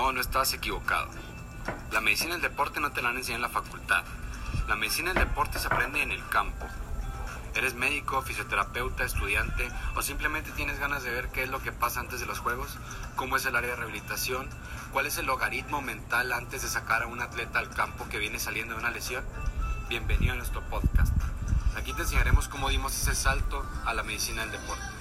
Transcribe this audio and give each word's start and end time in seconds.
No, 0.00 0.12
no 0.12 0.20
estás 0.22 0.54
equivocado. 0.54 1.10
La 1.92 2.00
medicina 2.00 2.32
del 2.32 2.40
deporte 2.40 2.80
no 2.80 2.90
te 2.90 3.02
la 3.02 3.10
han 3.10 3.18
enseñado 3.18 3.44
en 3.44 3.52
la 3.52 3.60
facultad. 3.60 4.02
La 4.66 4.74
medicina 4.74 5.12
del 5.12 5.26
deporte 5.28 5.58
se 5.58 5.66
aprende 5.66 6.00
en 6.00 6.10
el 6.10 6.26
campo. 6.28 6.66
¿Eres 7.54 7.74
médico, 7.74 8.22
fisioterapeuta, 8.22 9.04
estudiante 9.04 9.68
o 9.96 10.00
simplemente 10.00 10.52
tienes 10.52 10.78
ganas 10.78 11.02
de 11.02 11.10
ver 11.10 11.28
qué 11.28 11.42
es 11.42 11.50
lo 11.50 11.60
que 11.60 11.70
pasa 11.70 12.00
antes 12.00 12.18
de 12.18 12.24
los 12.24 12.38
juegos? 12.38 12.78
¿Cómo 13.14 13.36
es 13.36 13.44
el 13.44 13.54
área 13.54 13.72
de 13.72 13.76
rehabilitación? 13.76 14.48
¿Cuál 14.90 15.04
es 15.04 15.18
el 15.18 15.26
logaritmo 15.26 15.82
mental 15.82 16.32
antes 16.32 16.62
de 16.62 16.68
sacar 16.68 17.02
a 17.02 17.06
un 17.06 17.20
atleta 17.20 17.58
al 17.58 17.68
campo 17.68 18.08
que 18.08 18.18
viene 18.18 18.38
saliendo 18.38 18.72
de 18.72 18.80
una 18.80 18.90
lesión? 18.90 19.22
Bienvenido 19.90 20.32
a 20.32 20.36
nuestro 20.36 20.62
podcast. 20.62 21.12
Aquí 21.76 21.92
te 21.92 22.02
enseñaremos 22.02 22.48
cómo 22.48 22.70
dimos 22.70 22.98
ese 22.98 23.14
salto 23.14 23.66
a 23.84 23.92
la 23.92 24.02
medicina 24.02 24.40
del 24.46 24.52
deporte. 24.52 24.99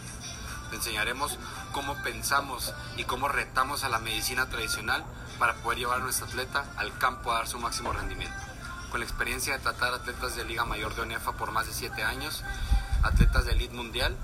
Te 0.69 0.75
enseñaremos 0.75 1.37
cómo 1.71 1.95
pensamos 2.03 2.73
y 2.95 3.03
cómo 3.03 3.27
retamos 3.27 3.83
a 3.83 3.89
la 3.89 3.99
medicina 3.99 4.47
tradicional 4.49 5.03
para 5.39 5.55
poder 5.55 5.79
llevar 5.79 5.99
a 5.99 6.03
nuestro 6.03 6.27
atleta 6.27 6.65
al 6.77 6.95
campo 6.97 7.31
a 7.31 7.35
dar 7.35 7.47
su 7.47 7.59
máximo 7.59 7.91
rendimiento. 7.91 8.37
Con 8.91 8.99
la 8.99 9.05
experiencia 9.05 9.53
de 9.53 9.59
tratar 9.59 9.93
atletas 9.93 10.35
de 10.35 10.45
Liga 10.45 10.65
Mayor 10.65 10.95
de 10.95 11.01
ONEFA 11.01 11.33
por 11.33 11.51
más 11.51 11.65
de 11.67 11.73
7 11.73 12.03
años, 12.03 12.43
atletas 13.03 13.45
de 13.45 13.53
elite 13.53 13.73
mundial 13.73 14.15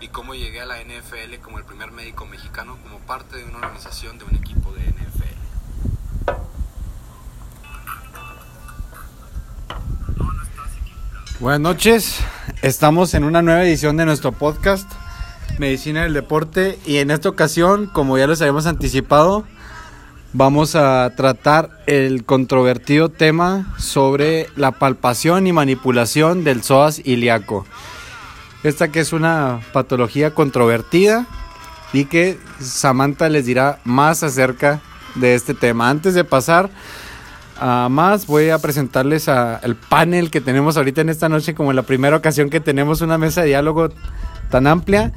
y 0.00 0.08
cómo 0.08 0.34
llegué 0.34 0.60
a 0.60 0.66
la 0.66 0.80
NFL 0.82 1.40
como 1.42 1.58
el 1.58 1.64
primer 1.64 1.92
médico 1.92 2.26
mexicano 2.26 2.78
como 2.82 2.98
parte 3.00 3.36
de 3.36 3.44
una 3.44 3.58
organización 3.58 4.18
de 4.18 4.24
un 4.24 4.34
equipo 4.34 4.72
de 4.72 4.82
NFL. 4.86 5.22
Buenas 11.38 11.60
noches, 11.60 12.20
estamos 12.62 13.14
en 13.14 13.24
una 13.24 13.42
nueva 13.42 13.62
edición 13.64 13.96
de 13.96 14.04
nuestro 14.04 14.32
podcast 14.32 14.90
Medicina 15.58 16.02
del 16.02 16.14
Deporte 16.14 16.78
y 16.86 16.98
en 16.98 17.10
esta 17.10 17.28
ocasión, 17.28 17.86
como 17.86 18.18
ya 18.18 18.26
les 18.26 18.40
habíamos 18.40 18.66
anticipado, 18.66 19.44
vamos 20.32 20.74
a 20.74 21.12
tratar 21.16 21.70
el 21.86 22.24
controvertido 22.24 23.10
tema 23.10 23.74
sobre 23.78 24.48
la 24.56 24.72
palpación 24.72 25.46
y 25.46 25.52
manipulación 25.52 26.44
del 26.44 26.62
psoas 26.62 27.00
ilíaco. 27.04 27.66
Esta 28.62 28.88
que 28.88 29.00
es 29.00 29.12
una 29.12 29.60
patología 29.72 30.34
controvertida 30.34 31.26
y 31.92 32.06
que 32.06 32.38
Samantha 32.60 33.28
les 33.28 33.46
dirá 33.46 33.80
más 33.84 34.22
acerca 34.22 34.80
de 35.14 35.34
este 35.34 35.52
tema. 35.54 35.90
Antes 35.90 36.14
de 36.14 36.24
pasar 36.24 36.70
a 37.60 37.88
más, 37.90 38.26
voy 38.26 38.50
a 38.50 38.58
presentarles 38.58 39.28
al 39.28 39.76
panel 39.76 40.30
que 40.30 40.40
tenemos 40.40 40.76
ahorita 40.76 41.02
en 41.02 41.10
esta 41.10 41.28
noche, 41.28 41.54
como 41.54 41.72
la 41.72 41.82
primera 41.82 42.16
ocasión 42.16 42.50
que 42.50 42.60
tenemos 42.60 43.02
una 43.02 43.18
mesa 43.18 43.42
de 43.42 43.48
diálogo 43.48 43.90
tan 44.52 44.68
amplia. 44.68 45.12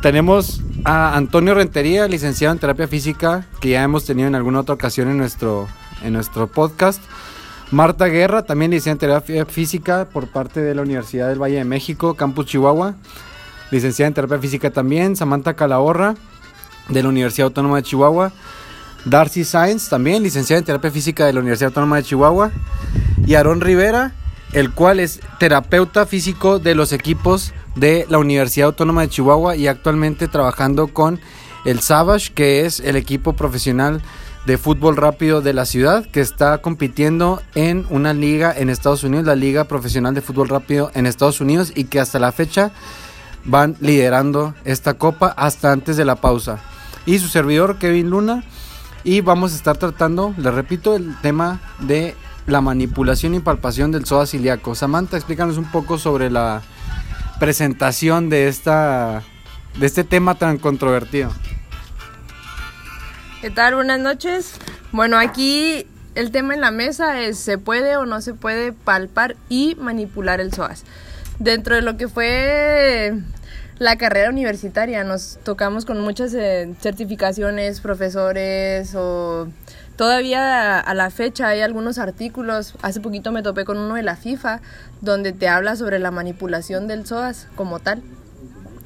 Tenemos 0.00 0.62
a 0.84 1.16
Antonio 1.16 1.52
Rentería, 1.52 2.06
licenciado 2.06 2.54
en 2.54 2.60
terapia 2.60 2.86
física, 2.86 3.44
que 3.60 3.70
ya 3.70 3.82
hemos 3.82 4.04
tenido 4.06 4.28
en 4.28 4.36
alguna 4.36 4.60
otra 4.60 4.76
ocasión 4.76 5.08
en 5.08 5.18
nuestro, 5.18 5.66
en 6.02 6.12
nuestro 6.12 6.46
podcast. 6.46 7.02
Marta 7.72 8.06
Guerra, 8.06 8.44
también 8.44 8.70
licenciada 8.70 8.92
en 8.92 8.98
terapia 8.98 9.46
física 9.46 10.08
por 10.10 10.28
parte 10.28 10.60
de 10.60 10.74
la 10.76 10.82
Universidad 10.82 11.28
del 11.28 11.42
Valle 11.42 11.56
de 11.56 11.64
México, 11.64 12.14
Campus 12.14 12.46
Chihuahua. 12.46 12.94
Licenciada 13.72 14.06
en 14.06 14.14
terapia 14.14 14.38
física 14.38 14.70
también. 14.70 15.16
Samantha 15.16 15.54
Calahorra, 15.54 16.14
de 16.88 17.02
la 17.02 17.08
Universidad 17.08 17.46
Autónoma 17.46 17.76
de 17.78 17.82
Chihuahua. 17.82 18.32
Darcy 19.04 19.44
Sainz, 19.44 19.88
también 19.88 20.22
licenciada 20.22 20.60
en 20.60 20.64
terapia 20.64 20.92
física 20.92 21.26
de 21.26 21.32
la 21.32 21.40
Universidad 21.40 21.70
Autónoma 21.70 21.96
de 21.96 22.04
Chihuahua. 22.04 22.52
Y 23.26 23.34
Aarón 23.34 23.60
Rivera, 23.60 24.12
el 24.52 24.72
cual 24.72 25.00
es 25.00 25.20
terapeuta 25.38 26.06
físico 26.06 26.58
de 26.58 26.74
los 26.74 26.92
equipos 26.92 27.52
de 27.74 28.06
la 28.08 28.18
Universidad 28.18 28.68
Autónoma 28.68 29.02
de 29.02 29.08
Chihuahua 29.08 29.56
y 29.56 29.66
actualmente 29.66 30.28
trabajando 30.28 30.88
con 30.88 31.20
el 31.64 31.80
Savage, 31.80 32.32
que 32.32 32.64
es 32.64 32.80
el 32.80 32.96
equipo 32.96 33.34
profesional 33.34 34.02
de 34.46 34.56
fútbol 34.56 34.96
rápido 34.96 35.42
de 35.42 35.52
la 35.52 35.66
ciudad, 35.66 36.06
que 36.06 36.20
está 36.20 36.58
compitiendo 36.58 37.42
en 37.54 37.86
una 37.90 38.14
liga 38.14 38.54
en 38.56 38.70
Estados 38.70 39.04
Unidos, 39.04 39.26
la 39.26 39.34
Liga 39.34 39.64
Profesional 39.64 40.14
de 40.14 40.22
Fútbol 40.22 40.48
Rápido 40.48 40.90
en 40.94 41.06
Estados 41.06 41.40
Unidos, 41.40 41.72
y 41.74 41.84
que 41.84 42.00
hasta 42.00 42.18
la 42.18 42.32
fecha 42.32 42.70
van 43.44 43.76
liderando 43.80 44.54
esta 44.64 44.94
copa 44.94 45.34
hasta 45.36 45.72
antes 45.72 45.96
de 45.96 46.06
la 46.06 46.16
pausa. 46.16 46.60
Y 47.04 47.18
su 47.18 47.28
servidor, 47.28 47.76
Kevin 47.76 48.08
Luna, 48.10 48.44
y 49.04 49.20
vamos 49.20 49.52
a 49.52 49.56
estar 49.56 49.76
tratando, 49.76 50.34
le 50.38 50.50
repito, 50.50 50.96
el 50.96 51.14
tema 51.20 51.60
de 51.80 52.14
la 52.48 52.62
manipulación 52.62 53.34
y 53.34 53.40
palpación 53.40 53.92
del 53.92 54.06
psoas 54.06 54.30
ciliaco. 54.30 54.74
Samantha, 54.74 55.16
explícanos 55.16 55.58
un 55.58 55.70
poco 55.70 55.98
sobre 55.98 56.30
la 56.30 56.62
presentación 57.38 58.30
de 58.30 58.48
esta 58.48 59.22
de 59.78 59.86
este 59.86 60.02
tema 60.02 60.34
tan 60.34 60.58
controvertido. 60.58 61.30
¿Qué 63.42 63.50
tal? 63.50 63.74
Buenas 63.74 64.00
noches. 64.00 64.54
Bueno, 64.90 65.18
aquí 65.18 65.86
el 66.14 66.32
tema 66.32 66.54
en 66.54 66.62
la 66.62 66.70
mesa 66.70 67.20
es 67.20 67.38
¿se 67.38 67.58
puede 67.58 67.96
o 67.96 68.06
no 68.06 68.20
se 68.22 68.34
puede 68.34 68.72
palpar 68.72 69.36
y 69.48 69.76
manipular 69.78 70.40
el 70.40 70.52
psoas? 70.52 70.84
Dentro 71.38 71.76
de 71.76 71.82
lo 71.82 71.96
que 71.96 72.08
fue 72.08 73.12
la 73.78 73.96
carrera 73.96 74.30
universitaria 74.30 75.04
nos 75.04 75.38
tocamos 75.44 75.84
con 75.84 76.00
muchas 76.00 76.34
eh, 76.34 76.74
certificaciones, 76.80 77.80
profesores 77.80 78.94
o 78.96 79.48
todavía 79.96 80.80
a 80.80 80.94
la 80.94 81.10
fecha 81.10 81.48
hay 81.48 81.60
algunos 81.60 81.98
artículos, 81.98 82.74
hace 82.82 83.00
poquito 83.00 83.30
me 83.30 83.42
topé 83.42 83.64
con 83.64 83.78
uno 83.78 83.94
de 83.94 84.02
la 84.02 84.16
FIFA 84.16 84.60
donde 85.00 85.32
te 85.32 85.48
habla 85.48 85.76
sobre 85.76 85.98
la 86.00 86.10
manipulación 86.10 86.88
del 86.88 87.06
psoas 87.06 87.46
como 87.54 87.78
tal. 87.78 88.02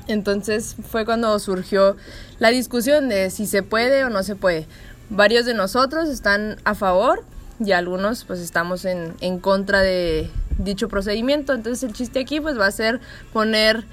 Entonces 0.08 0.76
fue 0.91 1.04
cuando 1.04 1.38
surgió 1.38 1.97
la 2.38 2.50
discusión 2.50 3.09
de 3.09 3.30
si 3.30 3.47
se 3.47 3.62
puede 3.62 4.04
o 4.04 4.10
no 4.10 4.22
se 4.22 4.36
puede. 4.36 4.66
Varios 5.09 5.47
de 5.47 5.54
nosotros 5.54 6.09
están 6.09 6.56
a 6.64 6.74
favor 6.74 7.24
y 7.64 7.72
algunos 7.72 8.24
pues 8.24 8.41
estamos 8.41 8.84
en, 8.84 9.14
en 9.20 9.38
contra 9.38 9.80
de 9.80 10.28
dicho 10.59 10.88
procedimiento. 10.88 11.54
Entonces 11.54 11.82
el 11.84 11.94
chiste 11.94 12.20
aquí 12.20 12.41
pues 12.41 12.59
va 12.59 12.66
a 12.66 12.72
ser 12.72 13.00
poner 13.32 13.84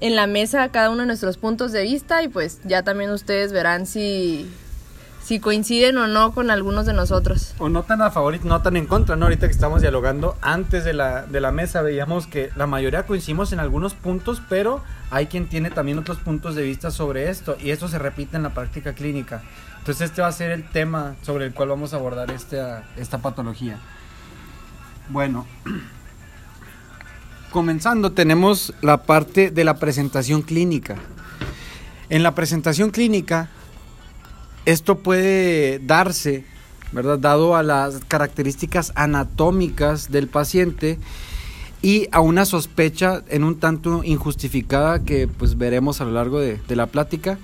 en 0.00 0.16
la 0.16 0.26
mesa 0.26 0.68
cada 0.70 0.90
uno 0.90 1.00
de 1.00 1.06
nuestros 1.06 1.36
puntos 1.36 1.72
de 1.72 1.82
vista 1.82 2.22
y 2.22 2.28
pues 2.28 2.60
ya 2.64 2.82
también 2.82 3.10
ustedes 3.10 3.52
verán 3.52 3.86
si, 3.86 4.50
si 5.22 5.40
coinciden 5.40 5.98
o 5.98 6.06
no 6.06 6.32
con 6.32 6.50
algunos 6.50 6.86
de 6.86 6.94
nosotros. 6.94 7.54
O 7.58 7.68
no 7.68 7.82
tan 7.82 8.02
a 8.02 8.10
favor 8.10 8.34
y 8.34 8.40
no 8.42 8.62
tan 8.62 8.76
en 8.76 8.86
contra, 8.86 9.16
¿no? 9.16 9.26
Ahorita 9.26 9.46
que 9.46 9.52
estamos 9.52 9.82
dialogando 9.82 10.36
antes 10.40 10.84
de 10.84 10.94
la, 10.94 11.26
de 11.26 11.40
la 11.40 11.52
mesa 11.52 11.82
veíamos 11.82 12.26
que 12.26 12.50
la 12.56 12.66
mayoría 12.66 13.06
coincidimos 13.06 13.52
en 13.52 13.60
algunos 13.60 13.94
puntos, 13.94 14.42
pero 14.48 14.82
hay 15.10 15.26
quien 15.26 15.48
tiene 15.48 15.70
también 15.70 15.98
otros 15.98 16.18
puntos 16.18 16.54
de 16.54 16.62
vista 16.62 16.90
sobre 16.90 17.28
esto 17.28 17.56
y 17.60 17.70
esto 17.70 17.88
se 17.88 17.98
repite 17.98 18.36
en 18.36 18.44
la 18.44 18.54
práctica 18.54 18.94
clínica. 18.94 19.42
Entonces 19.78 20.10
este 20.10 20.22
va 20.22 20.28
a 20.28 20.32
ser 20.32 20.50
el 20.50 20.68
tema 20.68 21.16
sobre 21.22 21.46
el 21.46 21.54
cual 21.54 21.70
vamos 21.70 21.92
a 21.92 21.96
abordar 21.96 22.30
esta, 22.30 22.84
esta 22.96 23.18
patología. 23.18 23.78
Bueno, 25.08 25.46
comenzando 27.50 28.12
tenemos 28.12 28.72
la 28.80 29.02
parte 29.02 29.50
de 29.50 29.64
la 29.64 29.74
presentación 29.74 30.42
clínica. 30.42 30.96
En 32.08 32.22
la 32.22 32.34
presentación 32.34 32.90
clínica, 32.90 33.50
esto 34.64 34.98
puede 34.98 35.78
darse, 35.80 36.44
¿verdad? 36.92 37.18
Dado 37.18 37.56
a 37.56 37.62
las 37.62 38.00
características 38.06 38.92
anatómicas 38.94 40.10
del 40.10 40.28
paciente 40.28 40.98
y 41.82 42.08
a 42.12 42.20
una 42.20 42.44
sospecha 42.44 43.22
en 43.28 43.44
un 43.44 43.58
tanto 43.58 44.02
injustificada 44.04 45.04
que 45.04 45.28
pues 45.28 45.56
veremos 45.56 46.00
a 46.00 46.04
lo 46.04 46.12
largo 46.12 46.40
de, 46.40 46.60
de 46.68 46.76
la 46.76 46.86
plática. 46.86 47.38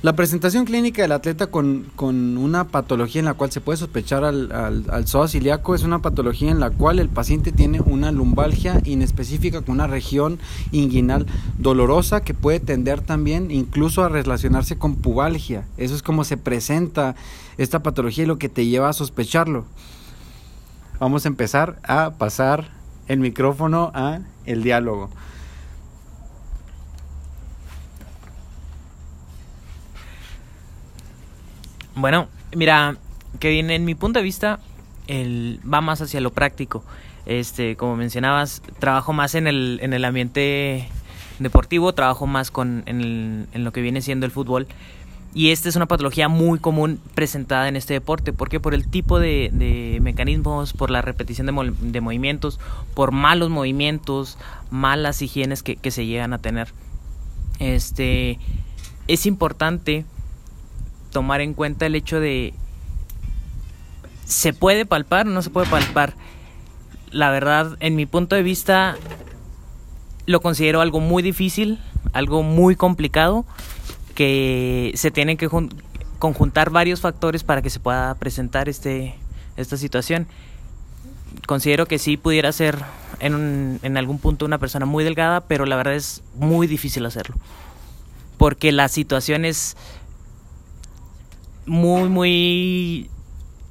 La 0.00 0.12
presentación 0.12 0.64
clínica 0.64 1.02
del 1.02 1.10
atleta 1.10 1.48
con, 1.48 1.90
con, 1.96 2.38
una 2.38 2.68
patología 2.68 3.18
en 3.18 3.24
la 3.24 3.34
cual 3.34 3.50
se 3.50 3.60
puede 3.60 3.78
sospechar 3.78 4.22
al, 4.22 4.52
al, 4.52 5.08
psoas 5.08 5.34
ilíaco 5.34 5.74
es 5.74 5.82
una 5.82 5.98
patología 5.98 6.52
en 6.52 6.60
la 6.60 6.70
cual 6.70 7.00
el 7.00 7.08
paciente 7.08 7.50
tiene 7.50 7.80
una 7.80 8.12
lumbalgia 8.12 8.80
inespecífica 8.84 9.60
con 9.60 9.74
una 9.74 9.88
región 9.88 10.38
inguinal 10.70 11.26
dolorosa 11.58 12.20
que 12.20 12.32
puede 12.32 12.60
tender 12.60 13.00
también 13.00 13.50
incluso 13.50 14.04
a 14.04 14.08
relacionarse 14.08 14.78
con 14.78 14.94
pubalgia. 14.94 15.66
Eso 15.78 15.96
es 15.96 16.04
como 16.04 16.22
se 16.22 16.36
presenta 16.36 17.16
esta 17.56 17.82
patología 17.82 18.22
y 18.22 18.28
lo 18.28 18.38
que 18.38 18.48
te 18.48 18.66
lleva 18.66 18.90
a 18.90 18.92
sospecharlo. 18.92 19.64
Vamos 21.00 21.24
a 21.24 21.28
empezar 21.28 21.80
a 21.82 22.12
pasar 22.18 22.70
el 23.08 23.18
micrófono 23.18 23.90
a 23.94 24.20
el 24.46 24.62
diálogo. 24.62 25.10
Bueno, 31.98 32.28
mira, 32.54 32.96
que 33.40 33.50
viene 33.50 33.74
en 33.74 33.84
mi 33.84 33.96
punto 33.96 34.20
de 34.20 34.22
vista, 34.22 34.60
el, 35.08 35.58
va 35.62 35.80
más 35.80 36.00
hacia 36.00 36.20
lo 36.20 36.30
práctico. 36.30 36.84
Este, 37.26 37.74
como 37.74 37.96
mencionabas, 37.96 38.62
trabajo 38.78 39.12
más 39.12 39.34
en 39.34 39.48
el, 39.48 39.80
en 39.82 39.92
el 39.92 40.04
ambiente 40.04 40.88
deportivo, 41.40 41.92
trabajo 41.94 42.28
más 42.28 42.52
con, 42.52 42.84
en, 42.86 43.00
el, 43.00 43.46
en 43.52 43.64
lo 43.64 43.72
que 43.72 43.80
viene 43.80 44.00
siendo 44.00 44.26
el 44.26 44.32
fútbol. 44.32 44.68
Y 45.34 45.50
esta 45.50 45.68
es 45.68 45.74
una 45.74 45.86
patología 45.86 46.28
muy 46.28 46.60
común 46.60 47.00
presentada 47.16 47.66
en 47.66 47.74
este 47.74 47.94
deporte. 47.94 48.32
porque 48.32 48.60
Por 48.60 48.74
el 48.74 48.86
tipo 48.88 49.18
de, 49.18 49.50
de 49.52 49.98
mecanismos, 50.00 50.74
por 50.74 50.90
la 50.90 51.02
repetición 51.02 51.48
de, 51.48 51.72
de, 51.80 52.00
movimientos, 52.00 52.60
por 52.94 53.10
malos 53.10 53.50
movimientos, 53.50 54.38
malas 54.70 55.20
higienes 55.20 55.64
que, 55.64 55.74
que 55.74 55.90
se 55.90 56.06
llegan 56.06 56.32
a 56.32 56.38
tener. 56.38 56.68
Este, 57.58 58.38
es 59.08 59.26
importante 59.26 60.04
tomar 61.18 61.40
en 61.40 61.52
cuenta 61.52 61.84
el 61.84 61.96
hecho 61.96 62.20
de 62.20 62.54
¿Se 64.24 64.52
puede 64.52 64.86
palpar 64.86 65.26
no 65.26 65.42
se 65.42 65.50
puede 65.50 65.66
palpar? 65.66 66.14
La 67.10 67.30
verdad, 67.30 67.76
en 67.80 67.96
mi 67.96 68.06
punto 68.06 68.36
de 68.36 68.44
vista, 68.44 68.94
lo 70.26 70.40
considero 70.40 70.80
algo 70.80 71.00
muy 71.00 71.24
difícil, 71.24 71.80
algo 72.12 72.44
muy 72.44 72.76
complicado, 72.76 73.44
que 74.14 74.92
se 74.94 75.10
tienen 75.10 75.38
que 75.38 75.48
conjuntar 76.20 76.70
varios 76.70 77.00
factores 77.00 77.42
para 77.42 77.62
que 77.62 77.70
se 77.70 77.80
pueda 77.80 78.14
presentar 78.14 78.68
este, 78.68 79.16
esta 79.56 79.76
situación. 79.76 80.28
Considero 81.48 81.86
que 81.86 81.98
sí 81.98 82.16
pudiera 82.16 82.52
ser 82.52 82.78
en, 83.18 83.80
en 83.82 83.96
algún 83.96 84.20
punto 84.20 84.44
una 84.44 84.58
persona 84.58 84.86
muy 84.86 85.02
delgada, 85.02 85.40
pero 85.40 85.66
la 85.66 85.74
verdad 85.74 85.94
es 85.94 86.22
muy 86.36 86.68
difícil 86.68 87.04
hacerlo. 87.06 87.34
Porque 88.36 88.70
la 88.70 88.86
situación 88.86 89.44
es 89.44 89.76
muy, 91.68 92.08
muy 92.08 93.10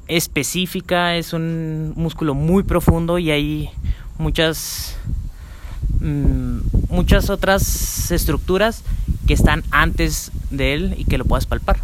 específica, 0.08 1.16
es 1.16 1.34
un 1.34 1.94
músculo 1.96 2.34
muy 2.34 2.64
profundo 2.64 3.20
y 3.20 3.32
hay 3.32 3.70
muchas 4.18 4.96
mm, 6.00 6.60
muchas 6.90 7.30
otras 7.30 8.12
estructuras 8.12 8.84
que 9.28 9.34
están 9.34 9.64
antes 9.72 10.32
de 10.52 10.74
él 10.74 10.96
y 10.98 11.06
que 11.06 11.18
lo 11.18 11.26
puedas 11.26 11.46
palpar. 11.46 11.80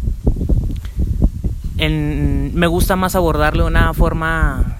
me 1.76 2.66
gusta 2.66 2.96
más 2.96 3.14
abordarlo 3.14 3.64
de 3.64 3.70
una 3.70 3.92
forma 3.92 4.78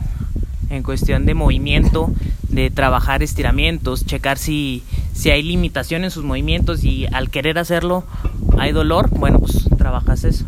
en 0.70 0.82
cuestión 0.82 1.26
de 1.26 1.34
movimiento, 1.34 2.10
de 2.48 2.70
trabajar 2.70 3.22
estiramientos, 3.22 4.06
checar 4.06 4.38
si, 4.38 4.82
si 5.12 5.30
hay 5.30 5.42
limitación 5.42 6.04
en 6.04 6.10
sus 6.10 6.24
movimientos 6.24 6.84
y 6.84 7.06
al 7.12 7.30
querer 7.30 7.58
hacerlo 7.58 8.04
hay 8.58 8.72
dolor, 8.72 9.10
bueno, 9.10 9.40
pues 9.40 9.68
trabajas 9.76 10.24
eso. 10.24 10.46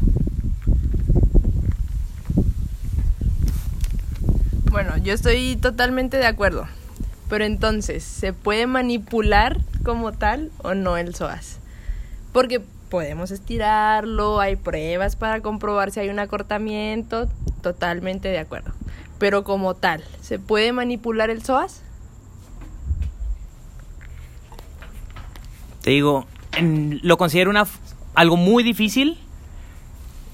Bueno, 4.76 4.99
yo 4.99 5.14
estoy 5.14 5.56
totalmente 5.56 6.19
de 6.19 6.26
acuerdo. 6.26 6.67
Pero 7.31 7.46
entonces, 7.46 8.05
¿se 8.05 8.34
puede 8.34 8.67
manipular 8.67 9.56
como 9.82 10.12
tal 10.12 10.50
o 10.58 10.75
no 10.75 10.99
el 10.99 11.14
psoas? 11.14 11.61
Porque 12.31 12.61
podemos 12.90 13.31
estirarlo, 13.31 14.38
hay 14.38 14.56
pruebas 14.56 15.17
para 15.17 15.40
comprobar 15.40 15.93
si 15.93 16.00
hay 16.00 16.11
un 16.11 16.19
acortamiento, 16.19 17.26
totalmente 17.62 18.28
de 18.28 18.38
acuerdo. 18.38 18.70
Pero 19.19 19.44
como 19.44 19.73
tal, 19.75 20.05
¿se 20.20 20.38
puede 20.38 20.75
manipular 20.75 21.31
el 21.31 21.43
psoas? 21.43 21.81
Te 25.81 25.88
digo, 25.88 26.26
lo 26.61 27.17
considero 27.17 27.49
una, 27.49 27.67
algo 28.14 28.37
muy 28.37 28.62
difícil 28.62 29.19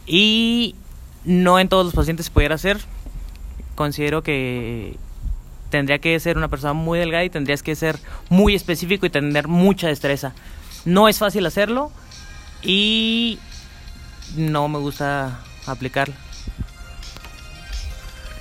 y 0.05 0.75
no 1.25 1.61
en 1.61 1.69
todos 1.69 1.85
los 1.85 1.95
pacientes 1.95 2.27
se 2.27 2.33
pudiera 2.33 2.56
hacer. 2.56 2.81
Considero 3.75 4.23
que 4.23 4.97
tendría 5.71 5.99
que 5.99 6.19
ser 6.21 6.37
una 6.37 6.49
persona 6.49 6.75
muy 6.75 6.99
delgada 6.99 7.25
y 7.25 7.31
tendrías 7.31 7.63
que 7.63 7.75
ser 7.75 7.99
muy 8.29 8.55
específico 8.55 9.07
y 9.07 9.11
tener 9.11 9.49
mucha 9.49 9.89
destreza. 9.89 10.35
No 10.85 11.09
es 11.09 11.19
fácil 11.19 11.47
hacerlo 11.47 11.91
y 12.63 13.39
no 14.37 14.69
me 14.69 14.79
gusta 14.79 15.41
aplicarlo. 15.67 16.15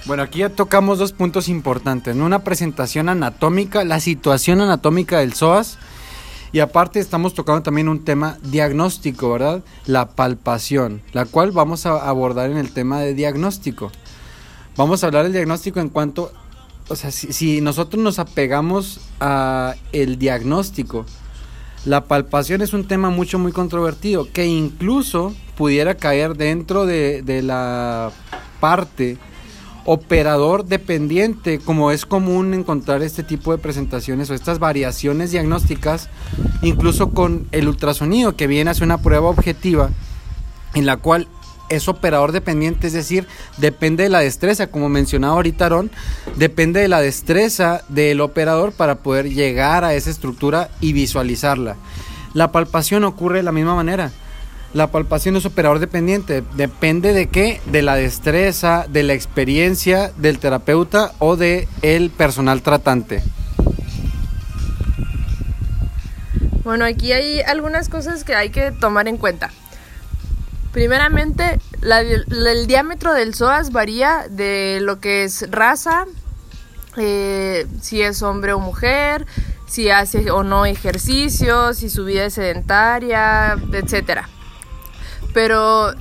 Bueno, 0.06 0.24
aquí 0.24 0.39
ya 0.39 0.50
tocamos 0.50 0.98
dos 0.98 1.13
puntos 1.13 1.48
importantes. 1.48 2.16
Una 2.16 2.44
presentación 2.44 3.07
anatómica, 3.07 3.83
la 3.83 4.00
situación 4.00 4.60
anatómica 4.62 5.19
del 5.19 5.33
psoas. 5.33 5.78
Y 6.54 6.60
aparte 6.60 7.00
estamos 7.00 7.33
tocando 7.33 7.62
también 7.62 7.88
un 7.88 8.04
tema 8.04 8.38
diagnóstico, 8.44 9.31
¿verdad? 9.31 9.63
La 9.86 10.10
palpación, 10.10 11.01
la 11.13 11.25
cual 11.25 11.51
vamos 11.51 11.86
a 11.86 12.10
abordar 12.10 12.50
en 12.50 12.57
el 12.57 12.74
tema 12.74 13.00
de 13.00 13.13
diagnóstico. 13.13 13.89
Vamos 14.81 15.04
a 15.04 15.06
hablar 15.06 15.25
del 15.25 15.33
diagnóstico 15.33 15.80
en 15.80 15.89
cuanto 15.89 16.31
o 16.88 16.95
sea, 16.95 17.12
si, 17.12 17.62
nosotros 17.62 18.01
nos 18.01 18.18
apegamos 18.18 19.00
a 19.19 19.75
el 19.92 20.18
diagnóstico, 20.18 21.06
la 21.86 22.06
palpación 22.06 22.63
es 22.63 22.74
un 22.74 22.88
tema 22.88 23.12
mucho 23.12 23.38
muy 23.38 23.51
controvertido 23.51 24.28
que 24.33 24.48
incluso 24.48 25.36
pudiera 25.56 25.98
caer 25.98 26.36
dentro 26.36 26.88
de, 26.88 27.22
de 27.22 27.44
la 27.44 28.12
parte 28.60 29.19
operador 29.86 30.66
dependiente, 30.66 31.60
como 31.60 31.92
es 31.92 32.07
común 32.07 32.56
encontrar 32.56 33.04
este 33.04 33.22
tipo 33.22 33.51
de 33.51 33.60
presentaciones 33.60 34.31
o 34.31 34.33
estas 34.33 34.57
variaciones 34.57 35.30
diagnósticas, 35.30 36.10
incluso 36.63 37.12
con 37.12 37.48
el 37.51 37.68
ultrasonido 37.68 38.36
que 38.36 38.48
viene 38.48 38.72
a 38.72 38.74
ser 38.74 38.86
una 38.86 39.04
prueba 39.04 39.30
objetiva 39.30 39.92
en 40.74 40.88
la 40.88 40.98
cual 40.98 41.28
es 41.71 41.88
operador 41.88 42.33
dependiente, 42.33 42.88
es 42.88 42.94
decir, 42.94 43.27
depende 43.57 44.03
de 44.03 44.09
la 44.09 44.19
destreza, 44.19 44.68
como 44.68 44.89
mencionaba 44.89 45.33
ahorita 45.33 45.65
Aaron, 45.65 45.89
depende 46.35 46.81
de 46.81 46.88
la 46.88 47.01
destreza 47.01 47.81
del 47.88 48.21
operador 48.21 48.73
para 48.73 48.95
poder 48.95 49.29
llegar 49.29 49.83
a 49.83 49.94
esa 49.94 50.09
estructura 50.09 50.69
y 50.81 50.94
visualizarla. 50.94 51.77
La 52.33 52.51
palpación 52.51 53.03
ocurre 53.06 53.38
de 53.38 53.44
la 53.44 53.51
misma 53.51 53.75
manera. 53.75 54.12
La 54.73 54.88
palpación 54.88 55.35
es 55.35 55.45
operador 55.45 55.79
dependiente, 55.79 56.44
depende 56.56 57.13
de 57.13 57.27
qué, 57.27 57.59
de 57.65 57.81
la 57.81 57.95
destreza, 57.95 58.85
de 58.88 59.03
la 59.03 59.13
experiencia 59.13 60.12
del 60.18 60.39
terapeuta 60.39 61.12
o 61.19 61.35
de 61.35 61.68
el 61.81 62.09
personal 62.09 62.62
tratante. 62.62 63.21
Bueno, 66.63 66.85
aquí 66.85 67.12
hay 67.12 67.41
algunas 67.41 67.89
cosas 67.89 68.23
que 68.23 68.35
hay 68.35 68.50
que 68.50 68.71
tomar 68.71 69.07
en 69.07 69.18
cuenta. 69.18 69.51
Primeramente, 70.71 71.59
el 71.81 72.68
diámetro 72.68 73.13
del 73.13 73.33
psoas 73.33 73.71
varía 73.71 74.25
de 74.29 74.79
lo 74.81 75.00
que 75.00 75.25
es 75.25 75.50
raza, 75.51 76.06
eh, 76.97 77.68
si 77.81 78.01
es 78.01 78.21
hombre 78.21 78.53
o 78.53 78.59
mujer, 78.59 79.25
si 79.68 79.89
hace 79.89 80.31
o 80.31 80.44
no 80.44 80.65
ejercicio, 80.65 81.73
si 81.73 81.89
su 81.89 82.06
vida 82.06 82.25
es 82.25 82.35
sedentaria, 82.35 83.57
etcétera. 83.73 84.29
Pero 85.33 85.94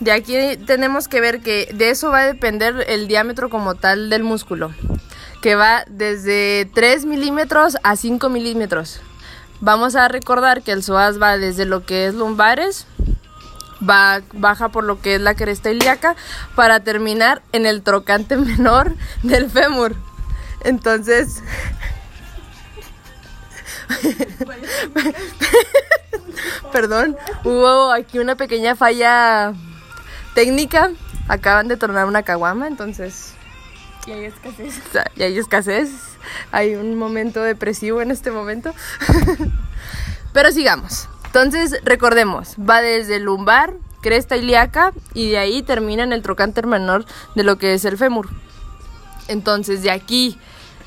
de 0.00 0.12
aquí 0.12 0.36
tenemos 0.66 1.08
que 1.08 1.20
ver 1.20 1.40
que 1.40 1.70
de 1.74 1.90
eso 1.90 2.10
va 2.10 2.20
a 2.20 2.26
depender 2.26 2.84
el 2.88 3.08
diámetro 3.08 3.48
como 3.50 3.74
tal 3.74 4.10
del 4.10 4.22
músculo, 4.22 4.72
que 5.42 5.54
va 5.54 5.84
desde 5.88 6.70
3 6.74 7.04
milímetros 7.04 7.76
a 7.82 7.96
5 7.96 8.28
milímetros. 8.28 9.00
Vamos 9.64 9.96
a 9.96 10.08
recordar 10.08 10.60
que 10.60 10.72
el 10.72 10.82
psoas 10.82 11.18
va 11.18 11.38
desde 11.38 11.64
lo 11.64 11.86
que 11.86 12.06
es 12.06 12.14
lumbares, 12.14 12.86
va, 13.80 14.20
baja 14.34 14.68
por 14.68 14.84
lo 14.84 15.00
que 15.00 15.14
es 15.14 15.22
la 15.22 15.34
cresta 15.34 15.70
ilíaca 15.70 16.16
para 16.54 16.80
terminar 16.80 17.40
en 17.52 17.64
el 17.64 17.80
trocante 17.80 18.36
menor 18.58 18.94
del 19.22 19.48
fémur. 19.48 19.96
Entonces... 20.64 21.42
Perdón, 26.70 27.16
hubo 27.44 27.90
aquí 27.90 28.18
una 28.18 28.36
pequeña 28.36 28.76
falla 28.76 29.54
técnica. 30.34 30.90
Acaban 31.26 31.68
de 31.68 31.78
tornar 31.78 32.04
una 32.04 32.22
caguama, 32.22 32.66
entonces... 32.66 33.32
Y 34.06 34.12
hay 34.12 34.24
escasez. 34.24 34.80
Y 35.16 35.22
hay 35.22 35.38
escasez. 35.38 35.90
Hay 36.52 36.74
un 36.74 36.96
momento 36.96 37.42
depresivo 37.42 38.02
en 38.02 38.10
este 38.10 38.30
momento. 38.30 38.72
Pero 40.32 40.50
sigamos. 40.52 41.08
Entonces, 41.26 41.80
recordemos, 41.84 42.54
va 42.58 42.80
desde 42.80 43.16
el 43.16 43.24
lumbar, 43.24 43.74
cresta 44.02 44.36
ilíaca 44.36 44.92
y 45.14 45.30
de 45.30 45.38
ahí 45.38 45.62
termina 45.62 46.04
en 46.04 46.12
el 46.12 46.22
trocante 46.22 46.62
menor 46.62 47.06
de 47.34 47.42
lo 47.42 47.58
que 47.58 47.74
es 47.74 47.84
el 47.84 47.96
fémur. 47.96 48.28
Entonces, 49.28 49.82
de 49.82 49.90
aquí 49.90 50.38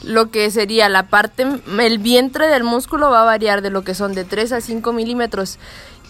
lo 0.03 0.29
que 0.29 0.51
sería 0.51 0.89
la 0.89 1.07
parte, 1.07 1.45
el 1.79 1.97
vientre 1.97 2.47
del 2.47 2.63
músculo 2.63 3.09
va 3.09 3.21
a 3.21 3.25
variar 3.25 3.61
de 3.61 3.71
lo 3.71 3.83
que 3.83 3.95
son 3.95 4.13
de 4.13 4.23
3 4.23 4.51
a 4.53 4.61
5 4.61 4.93
milímetros. 4.93 5.57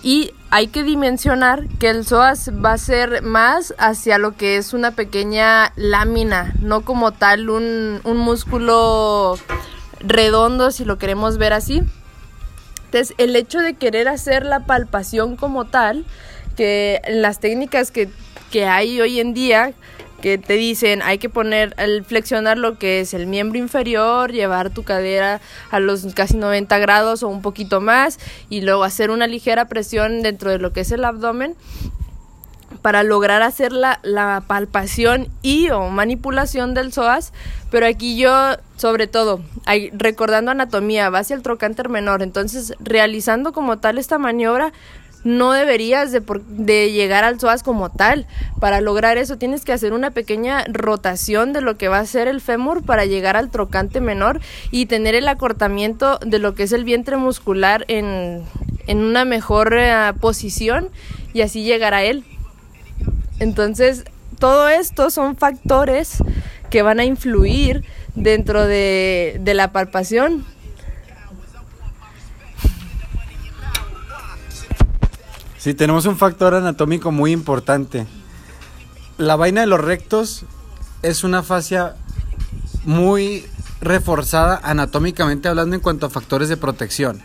Y 0.04 0.32
hay 0.50 0.68
que 0.68 0.84
dimensionar 0.84 1.68
que 1.80 1.90
el 1.90 2.06
psoas 2.06 2.52
va 2.54 2.74
a 2.74 2.78
ser 2.78 3.22
más 3.22 3.74
hacia 3.78 4.18
lo 4.18 4.38
que 4.38 4.58
es 4.58 4.74
una 4.74 4.92
pequeña 4.92 5.74
lámina, 5.76 6.54
no 6.62 6.82
como 6.82 7.12
tal 7.12 7.50
un, 7.50 8.00
un 8.04 8.18
músculo 8.18 9.38
redondo 10.00 10.72
si 10.72 10.86
lo 10.86 10.98
queremos 10.98 11.38
ver 11.38 11.54
así. 11.54 11.82
Entonces, 12.86 13.16
el 13.18 13.36
hecho 13.36 13.60
de 13.60 13.74
querer 13.74 14.08
hacer 14.08 14.46
la 14.46 14.62
palpación 14.62 15.36
como 15.36 15.66
tal, 15.66 16.06
que 16.56 17.02
las 17.10 17.40
técnicas 17.40 17.92
que, 17.92 18.10
que 18.50 18.66
hay 18.66 19.02
hoy 19.02 19.20
en 19.20 19.34
día, 19.34 19.74
que 20.22 20.38
te 20.38 20.54
dicen 20.54 21.02
hay 21.02 21.18
que 21.18 21.30
poner, 21.30 21.74
al 21.78 22.04
flexionar 22.04 22.58
lo 22.58 22.78
que 22.78 23.00
es 23.00 23.14
el 23.14 23.28
miembro 23.28 23.60
inferior, 23.60 24.32
llevar 24.32 24.70
tu 24.70 24.84
cadera 24.84 25.42
a 25.72 25.80
los 25.80 26.14
casi 26.14 26.38
90 26.38 26.78
grados 26.80 27.24
o 27.24 27.28
un 27.28 27.42
poquito 27.42 27.82
más 27.82 28.20
y 28.50 28.62
luego 28.62 28.84
hacer 28.84 29.12
una 29.12 29.28
ligera 29.28 29.66
presión 29.66 30.22
dentro 30.22 30.52
de 30.52 30.60
lo 30.60 30.74
que 30.74 30.82
es 30.82 30.92
el 30.92 31.06
abdomen 31.06 31.56
para 32.82 33.04
lograr 33.04 33.42
hacer 33.42 33.72
la, 33.72 34.00
la 34.04 34.44
palpación 34.48 35.30
y 35.42 35.70
o 35.70 35.90
manipulación 35.90 36.74
del 36.74 36.92
psoas, 36.94 37.34
pero 37.72 37.86
aquí 37.86 38.18
yo, 38.18 38.32
sobre 38.76 39.08
todo, 39.08 39.42
recordando 39.94 40.52
anatomía, 40.52 41.10
va 41.10 41.20
hacia 41.20 41.36
el 41.36 41.44
trocánter 41.44 41.90
menor, 41.90 42.22
entonces 42.22 42.74
realizando 42.80 43.52
como 43.52 43.78
tal 43.80 43.98
esta 43.98 44.18
maniobra, 44.18 44.74
no 45.28 45.52
deberías 45.52 46.14
de, 46.14 46.22
por- 46.22 46.46
de 46.46 46.92
llegar 46.94 47.26
al 47.26 47.38
psoas 47.38 47.62
como 47.62 47.90
tal. 47.90 48.26
Para 48.62 48.80
lograr 48.80 49.18
eso 49.18 49.38
tienes 49.38 49.66
que 49.66 49.74
hacer 49.74 49.92
una 49.92 50.12
pequeña 50.12 50.64
rotación 50.70 51.52
de 51.52 51.60
lo 51.60 51.78
que 51.78 51.90
va 51.90 52.00
a 52.00 52.06
ser 52.06 52.30
el 52.30 52.40
fémur 52.40 52.84
para 52.86 53.06
llegar 53.06 53.36
al 53.36 53.50
trocante 53.50 54.00
menor 54.00 54.40
y 54.72 54.86
tener 54.86 55.16
el 55.16 55.28
acortamiento 55.28 56.18
de 56.26 56.40
lo 56.40 56.56
que 56.56 56.64
es 56.64 56.72
el 56.72 56.86
vientre 56.86 57.18
muscular 57.18 57.84
en, 57.90 58.44
una 58.88 59.26
mejor 59.26 59.76
eh, 59.78 60.14
posición 60.22 60.90
y 61.34 61.42
así 61.42 61.64
llegar 61.64 61.94
a 61.94 62.04
él. 62.04 62.24
Entonces, 63.40 64.06
todo 64.40 64.70
esto 64.70 65.10
son 65.10 65.36
factores 65.36 66.24
que 66.70 66.84
van 66.84 67.00
a 67.02 67.06
influir 67.06 67.84
dentro 68.16 68.66
de, 68.66 69.38
de 69.42 69.54
la 69.54 69.74
palpación. 69.74 70.46
Sí, 75.68 75.74
tenemos 75.74 76.06
un 76.06 76.16
factor 76.16 76.56
anatómico 76.56 77.12
muy 77.12 77.34
importante. 77.34 78.08
La 79.18 79.36
vaina 79.36 79.60
de 79.60 79.68
los 79.68 79.82
rectos 79.82 80.46
es 81.02 81.26
una 81.26 81.44
fascia 81.44 81.98
muy 82.86 83.46
reforzada 83.82 84.62
anatómicamente 84.64 85.50
hablando 85.50 85.76
en 85.76 85.82
cuanto 85.82 86.06
a 86.06 86.10
factores 86.10 86.48
de 86.48 86.56
protección. 86.56 87.22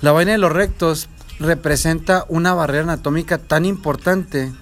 La 0.00 0.12
vaina 0.12 0.30
de 0.30 0.38
los 0.38 0.52
rectos 0.52 1.08
representa 1.40 2.24
una 2.28 2.54
barrera 2.54 2.84
anatómica 2.84 3.38
tan 3.38 3.64
importante 3.64 4.52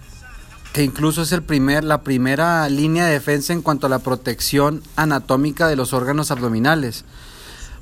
que 0.72 0.82
incluso 0.82 1.20
es 1.20 1.32
el 1.32 1.42
primer, 1.42 1.84
la 1.84 2.00
primera 2.00 2.66
línea 2.70 3.04
de 3.04 3.12
defensa 3.12 3.52
en 3.52 3.60
cuanto 3.60 3.86
a 3.86 3.90
la 3.90 3.98
protección 3.98 4.82
anatómica 4.96 5.68
de 5.68 5.76
los 5.76 5.92
órganos 5.92 6.30
abdominales. 6.30 7.04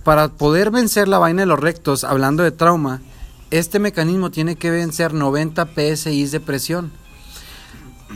Para 0.03 0.31
poder 0.31 0.73
vencer 0.73 1.07
la 1.07 1.21
vaina 1.21 1.43
de 1.43 1.47
los 1.47 1.61
rectos, 1.61 2.03
hablando 2.03 2.43
de 2.43 2.51
trauma, 2.51 3.03
este 3.59 3.79
mecanismo 3.79 4.33
tiene 4.33 4.57
que 4.57 4.71
vencer 4.71 5.15
90 5.15 5.69
PSI 5.77 6.27
de 6.27 6.41
presión. 6.41 6.91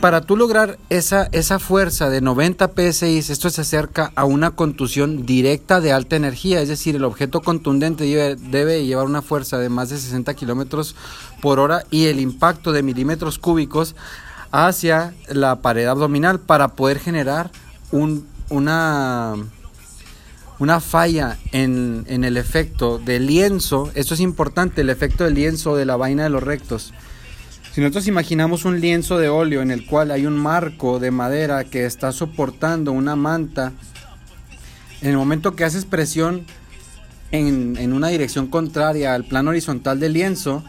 Para 0.01 0.19
tú 0.19 0.35
lograr 0.35 0.77
esa, 0.89 1.29
esa 1.31 1.59
fuerza 1.59 2.09
de 2.09 2.19
90 2.19 2.73
PSI, 2.75 3.19
esto 3.19 3.49
se 3.49 3.61
acerca 3.61 4.11
a 4.15 4.25
una 4.25 4.51
contusión 4.51 5.25
directa 5.25 5.79
de 5.79 5.93
alta 5.93 6.17
energía, 6.17 6.61
es 6.61 6.67
decir, 6.67 6.97
el 6.97 7.05
objeto 7.05 7.41
contundente 7.41 8.03
debe, 8.05 8.85
llevar 8.85 9.05
una 9.05 9.21
fuerza 9.21 9.57
de 9.57 9.69
más 9.69 9.89
de 9.89 9.97
60 9.97 10.33
kilómetros 10.33 10.95
por 11.41 11.59
hora 11.59 11.85
y 11.89 12.07
el 12.07 12.19
impacto 12.19 12.73
de 12.73 12.83
milímetros 12.83 13.39
cúbicos 13.39 13.95
hacia 14.51 15.13
la 15.29 15.61
pared 15.61 15.85
abdominal 15.85 16.41
para 16.41 16.69
poder 16.69 16.99
generar 16.99 17.49
un, 17.91 18.27
una, 18.49 19.35
una 20.59 20.81
falla 20.81 21.37
en, 21.51 22.05
en 22.07 22.23
el 22.23 22.37
efecto 22.37 22.99
del 22.99 23.27
lienzo. 23.27 23.91
Esto 23.95 24.13
es 24.13 24.19
importante, 24.19 24.81
el 24.81 24.89
efecto 24.89 25.23
del 25.23 25.33
lienzo 25.33 25.75
de 25.75 25.85
la 25.85 25.95
vaina 25.95 26.23
de 26.23 26.29
los 26.29 26.43
rectos. 26.43 26.93
Si 27.73 27.81
nosotros 27.81 28.07
imaginamos 28.07 28.65
un 28.65 28.81
lienzo 28.81 29.17
de 29.17 29.29
óleo 29.29 29.61
en 29.61 29.71
el 29.71 29.85
cual 29.85 30.11
hay 30.11 30.25
un 30.25 30.37
marco 30.37 30.99
de 30.99 31.11
madera 31.11 31.63
que 31.63 31.85
está 31.85 32.11
soportando 32.11 32.91
una 32.91 33.15
manta, 33.15 33.71
en 35.01 35.09
el 35.09 35.17
momento 35.17 35.55
que 35.55 35.63
haces 35.63 35.85
presión 35.85 36.45
en, 37.31 37.77
en 37.77 37.93
una 37.93 38.09
dirección 38.09 38.47
contraria 38.47 39.13
al 39.13 39.23
plano 39.23 39.51
horizontal 39.51 39.99
del 39.99 40.13
lienzo, 40.13 40.63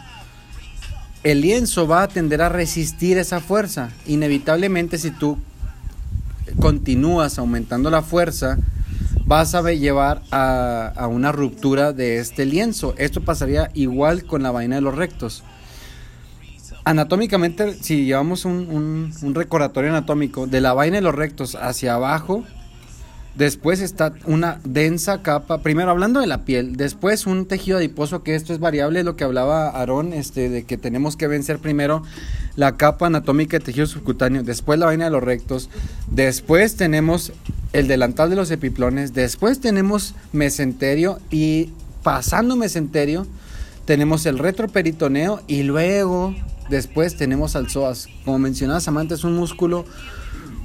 el 1.25 1.40
lienzo 1.40 1.88
va 1.88 2.04
a 2.04 2.09
tender 2.09 2.42
a 2.42 2.49
resistir 2.49 3.18
esa 3.18 3.40
fuerza. 3.40 3.90
Inevitablemente 4.06 4.99
si 4.99 5.11
tú 5.11 5.37
continúas 6.61 7.38
aumentando 7.38 7.90
la 7.90 8.02
fuerza, 8.02 8.59
vas 9.30 9.54
a 9.54 9.62
llevar 9.72 10.22
a, 10.32 10.92
a 10.96 11.06
una 11.06 11.30
ruptura 11.30 11.92
de 11.92 12.18
este 12.18 12.44
lienzo. 12.46 12.94
Esto 12.99 13.20
pasaría 13.20 13.70
igual 13.75 14.25
con 14.25 14.42
la 14.42 14.50
vaina 14.50 14.75
de 14.75 14.80
los 14.80 14.96
rectos. 14.96 15.44
Anatómicamente, 16.84 17.75
si 17.75 18.06
llevamos 18.06 18.44
un, 18.44 18.66
un- 18.68 19.12
un 19.22 19.34
recordatorio 19.37 19.90
anatómico 19.90 20.49
de 20.49 20.60
la 20.60 20.72
vaina 20.72 20.96
de 20.96 21.02
los 21.02 21.14
rectos 21.14 21.54
hacia 21.54 21.94
abajo, 21.94 22.42
después 23.34 23.80
está 23.80 24.12
una 24.26 24.60
densa 24.64 25.22
capa, 25.22 25.62
primero 25.62 25.90
hablando 25.90 26.20
de 26.20 26.26
la 26.26 26.44
piel, 26.44 26.76
después 26.76 27.26
un 27.26 27.46
tejido 27.46 27.78
adiposo, 27.78 28.22
que 28.22 28.34
esto 28.34 28.52
es 28.52 28.58
variable, 28.58 29.04
lo 29.04 29.16
que 29.16 29.25
hablaba 29.25 29.68
Aarón, 29.70 30.12
este, 30.12 30.49
de 30.49 30.64
que 30.64 30.76
tenemos 30.76 31.16
que 31.16 31.26
vencer 31.26 31.58
primero 31.58 32.02
la 32.56 32.76
capa 32.76 33.06
anatómica 33.06 33.58
de 33.58 33.64
tejido 33.64 33.87
subcutáneo, 33.87 34.42
después 34.42 34.78
la 34.78 34.87
vaina 34.87 35.04
de 35.04 35.10
los 35.10 35.22
rectos, 35.22 35.70
después 36.10 36.76
tenemos 36.76 37.32
el 37.72 37.88
delantal 37.88 38.30
de 38.30 38.37
los 38.37 38.50
epiplones, 38.50 39.14
después 39.14 39.60
tenemos 39.60 40.14
mesenterio 40.32 41.18
y 41.30 41.70
pasando 42.02 42.56
mesenterio 42.56 43.26
tenemos 43.84 44.26
el 44.26 44.38
retroperitoneo 44.38 45.40
y 45.46 45.62
luego 45.62 46.34
después 46.68 47.16
tenemos 47.16 47.56
al 47.56 47.68
psoas. 47.68 48.08
Como 48.25 48.38
mencionaba 48.38 48.80
Samantha, 48.80 49.14
es 49.14 49.25
un 49.25 49.34
músculo 49.37 49.84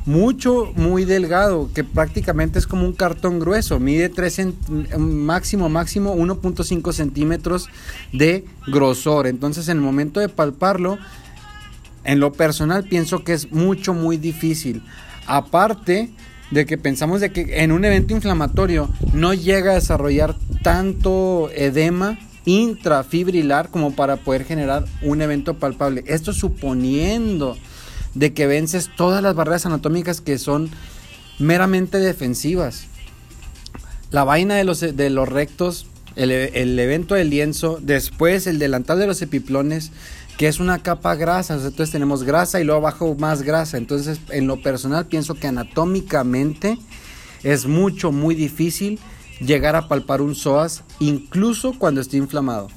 mucho, 0.06 0.72
muy 0.76 1.04
delgado, 1.06 1.70
que 1.74 1.84
prácticamente 1.84 2.60
es 2.60 2.68
como 2.68 2.86
un 2.86 2.94
cartón 2.94 3.40
grueso, 3.40 3.80
mide 3.80 4.10
3 4.10 4.40
cent- 4.40 4.98
máximo, 4.98 5.68
máximo 5.70 6.16
1.5 6.16 6.94
centímetros 6.94 7.70
de 8.14 8.46
grosor. 8.68 9.26
Entonces, 9.28 9.68
en 9.68 9.78
el 9.78 9.84
momento 9.84 10.20
de 10.20 10.30
palparlo, 10.30 10.98
en 12.04 12.20
lo 12.20 12.34
personal 12.34 12.84
pienso 12.84 13.24
que 13.24 13.34
es 13.34 13.52
mucho, 13.52 13.94
muy 13.96 14.18
difícil. 14.18 14.84
Aparte 15.26 16.12
de 16.52 16.66
que 16.68 16.78
pensamos 16.78 17.20
de 17.22 17.32
que 17.32 17.64
en 17.64 17.72
un 17.72 17.84
evento 17.84 18.14
inflamatorio 18.14 18.88
no 19.14 19.34
llega 19.34 19.72
a 19.72 19.76
desarrollar 19.76 20.36
tanto 20.62 21.50
edema 21.56 22.20
intrafibrilar 22.46 23.70
como 23.70 23.96
para 23.96 24.18
poder 24.18 24.44
generar 24.46 24.86
un 25.02 25.24
evento 25.24 25.56
palpable. 25.56 26.04
Esto 26.06 26.32
suponiendo 26.32 27.58
de 28.16 28.34
que 28.34 28.48
vences 28.48 28.90
todas 28.96 29.22
las 29.22 29.36
barreras 29.36 29.66
anatómicas 29.66 30.22
que 30.22 30.40
son 30.40 30.72
meramente 31.38 32.00
defensivas. 32.00 32.88
La 34.10 34.24
vaina 34.24 34.56
de 34.56 34.64
los, 34.64 34.80
de 34.80 35.10
los 35.10 35.30
rectos, 35.30 35.86
el, 36.16 36.32
el 36.32 36.80
evento 36.80 37.16
del 37.16 37.30
lienzo, 37.30 37.78
después 37.82 38.48
el 38.48 38.58
delantal 38.58 38.98
de 38.98 39.08
los 39.08 39.22
epiplones, 39.22 39.92
que 40.38 40.48
es 40.48 40.60
una 40.60 40.82
capa 40.82 41.16
grasa. 41.16 41.56
Entonces 41.56 41.92
tenemos 41.92 42.24
grasa 42.24 42.60
y 42.60 42.64
luego 42.64 42.80
abajo 42.80 43.16
más 43.20 43.42
grasa. 43.42 43.78
Entonces, 43.78 44.20
en 44.30 44.48
lo 44.48 44.62
personal, 44.62 45.06
pienso 45.06 45.36
que 45.36 45.48
anatómicamente 45.48 46.78
es 47.44 47.66
mucho, 47.66 48.12
muy 48.12 48.36
difícil 48.36 49.00
llegar 49.40 49.76
a 49.76 49.88
palpar 49.88 50.22
un 50.22 50.36
psoas, 50.36 50.84
incluso 51.00 51.78
cuando 51.78 52.02
esté 52.02 52.18
inflamado. 52.18 52.70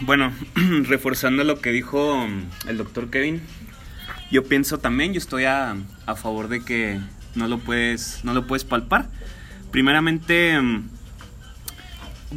Bueno, 0.00 0.32
reforzando 0.84 1.44
lo 1.44 1.60
que 1.60 1.70
dijo 1.70 2.26
mm, 2.26 2.68
el 2.68 2.78
doctor 2.78 3.10
Kevin, 3.10 3.42
yo 4.30 4.44
pienso 4.44 4.78
también, 4.78 5.12
yo 5.12 5.18
estoy 5.18 5.44
a, 5.44 5.76
favor 6.16 6.48
de 6.48 6.64
que 6.64 7.00
no 7.34 7.48
lo 7.48 7.58
puedes, 7.58 8.24
no 8.24 8.34
lo 8.34 8.46
puedes 8.46 8.64
palpar. 8.64 9.08
Primeramente, 9.70 10.60
mm, 10.60 10.88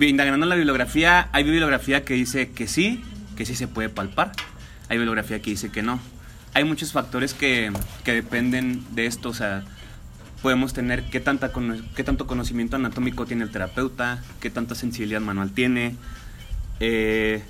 indagando 0.02 0.46
la 0.46 0.56
bibliografía, 0.56 1.30
hay 1.32 1.44
bibliografía 1.44 2.06
que 2.06 2.14
dice 2.14 2.52
que 2.52 2.68
sí, 2.68 3.04
que 3.36 3.46
sí 3.46 3.56
se 3.56 3.68
puede 3.68 3.90
palpar. 3.90 4.32
Hay 4.90 4.98
bibliografía 4.98 5.42
que 5.42 5.52
dice 5.52 5.72
que 5.72 5.82
no. 5.82 6.00
Hay 6.54 6.64
muchos 6.64 6.92
factores 6.92 7.34
que, 7.34 7.72
que 8.04 8.14
dependen 8.14 8.84
de 8.96 9.08
esto, 9.08 9.30
o 9.30 9.34
sea, 9.34 9.66
podemos 10.42 10.74
tener 10.74 11.04
qué, 11.10 11.20
tanta 11.20 11.52
qué 11.96 12.04
tanto 12.04 12.28
conocimiento 12.28 12.76
anatómico 12.76 13.26
tiene 13.26 13.44
el 13.44 13.52
terapeuta, 13.52 14.24
qué 14.40 14.50
tanta 14.50 14.76
sensibilidad 14.76 15.20
manual 15.20 15.52
tiene, 15.52 15.96
eh, 16.80 17.44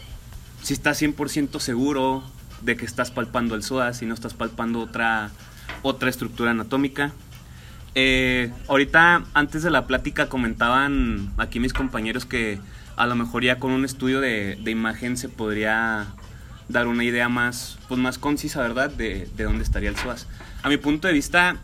si 0.61 0.73
estás 0.73 1.01
100% 1.01 1.59
seguro 1.59 2.23
de 2.61 2.75
que 2.75 2.85
estás 2.85 3.11
palpando 3.11 3.55
el 3.55 3.63
psoas, 3.63 3.97
si 3.97 4.05
no 4.05 4.13
estás 4.13 4.33
palpando 4.33 4.79
otra, 4.81 5.29
otra 5.81 6.09
estructura 6.09 6.51
anatómica. 6.51 7.13
Eh, 7.93 8.51
ahorita, 8.67 9.23
antes 9.33 9.63
de 9.63 9.71
la 9.71 9.87
plática, 9.87 10.27
comentaban 10.27 11.31
aquí 11.37 11.59
mis 11.59 11.73
compañeros 11.73 12.25
que 12.25 12.59
a 12.97 13.05
lo 13.05 13.15
mejor 13.15 13.43
ya 13.43 13.59
con 13.59 13.71
un 13.71 13.85
estudio 13.85 14.21
de, 14.21 14.57
de 14.61 14.71
imagen 14.71 15.17
se 15.17 15.29
podría 15.29 16.07
dar 16.67 16.87
una 16.87 17.03
idea 17.03 17.29
más, 17.29 17.77
pues 17.87 17.99
más 17.99 18.17
concisa, 18.17 18.61
¿verdad?, 18.61 18.89
de, 18.89 19.29
de 19.35 19.43
dónde 19.43 19.63
estaría 19.63 19.89
el 19.89 19.95
psoas. 19.95 20.27
A 20.63 20.69
mi 20.69 20.77
punto 20.77 21.07
de 21.07 21.13
vista, 21.13 21.57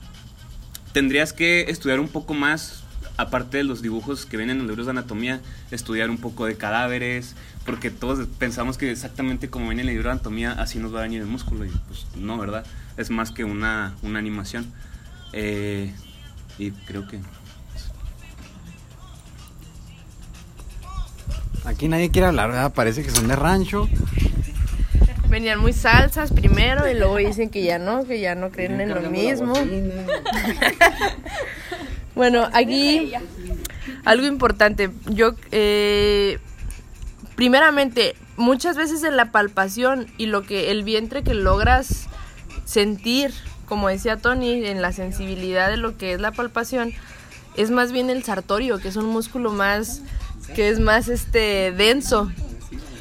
tendrías 0.94 1.34
que 1.34 1.62
estudiar 1.70 2.00
un 2.00 2.08
poco 2.08 2.34
más, 2.34 2.81
aparte 3.18 3.58
de 3.58 3.64
los 3.64 3.82
dibujos 3.82 4.26
que 4.26 4.38
vienen 4.38 4.58
en 4.58 4.64
los 4.64 4.68
libros 4.68 4.88
de 4.88 4.92
anatomía, 4.92 5.42
estudiar 5.72 6.10
un 6.10 6.18
poco 6.18 6.46
de 6.46 6.56
cadáveres, 6.58 7.36
porque 7.66 7.92
todos 7.92 8.28
pensamos 8.40 8.78
que 8.78 8.92
exactamente 8.92 9.50
como 9.50 9.66
viene 9.66 9.82
en 9.84 9.90
el 9.90 9.96
libro 9.96 10.10
de 10.10 10.14
anatomía, 10.14 10.54
así 10.54 10.80
nos 10.80 10.94
va 10.94 11.00
a 11.00 11.02
dañar 11.02 11.22
el 11.22 11.28
músculo, 11.28 11.66
y 11.66 11.70
pues 11.88 12.06
no, 12.16 12.38
¿verdad? 12.38 12.66
Es 12.98 13.10
más 13.10 13.32
que 13.32 13.44
una, 13.44 13.96
una 14.02 14.20
animación. 14.20 14.72
Eh, 15.34 15.94
y 16.58 16.72
creo 16.72 17.08
que... 17.08 17.20
Aquí 21.64 21.88
nadie 21.88 22.10
quiere 22.10 22.28
hablar, 22.28 22.50
¿verdad? 22.50 22.74
Parece 22.74 23.04
que 23.04 23.12
son 23.12 23.28
de 23.28 23.36
rancho. 23.36 23.88
Venían 25.30 25.60
muy 25.60 25.74
salsas 25.74 26.32
primero 26.32 26.90
y 26.90 26.96
luego 26.96 27.18
dicen 27.18 27.50
que 27.50 27.64
ya 27.64 27.80
no, 27.80 28.04
que 28.04 28.20
ya 28.20 28.36
no 28.36 28.50
creen 28.50 28.82
en 28.82 28.90
lo 28.90 29.02
mismo. 29.10 29.54
Bueno, 32.16 32.48
aquí 32.54 33.14
algo 34.06 34.28
importante. 34.28 34.90
Yo, 35.08 35.36
eh, 35.52 36.40
primeramente, 37.36 38.16
muchas 38.38 38.76
veces 38.78 39.04
en 39.04 39.16
la 39.16 39.32
palpación 39.32 40.08
y 40.18 40.26
lo 40.26 40.44
que 40.44 40.72
el 40.72 40.84
vientre 40.84 41.24
que 41.24 41.34
logras 41.34 42.08
sentir, 42.66 43.34
como 43.66 43.88
decía 43.88 44.18
Tony, 44.18 44.66
en 44.66 44.82
la 44.82 44.92
sensibilidad 44.92 45.70
de 45.70 45.78
lo 45.78 45.98
que 45.98 46.14
es 46.14 46.22
la 46.22 46.32
palpación, 46.32 46.94
es 47.56 47.72
más 47.72 47.92
bien 47.92 48.10
el 48.10 48.24
sartorio, 48.24 48.80
que 48.80 48.88
es 48.88 48.96
un 48.96 49.06
músculo 49.06 49.52
más 49.52 50.02
que 50.56 50.70
es 50.70 50.80
más 50.80 51.08
este 51.08 51.72
denso. 51.72 52.32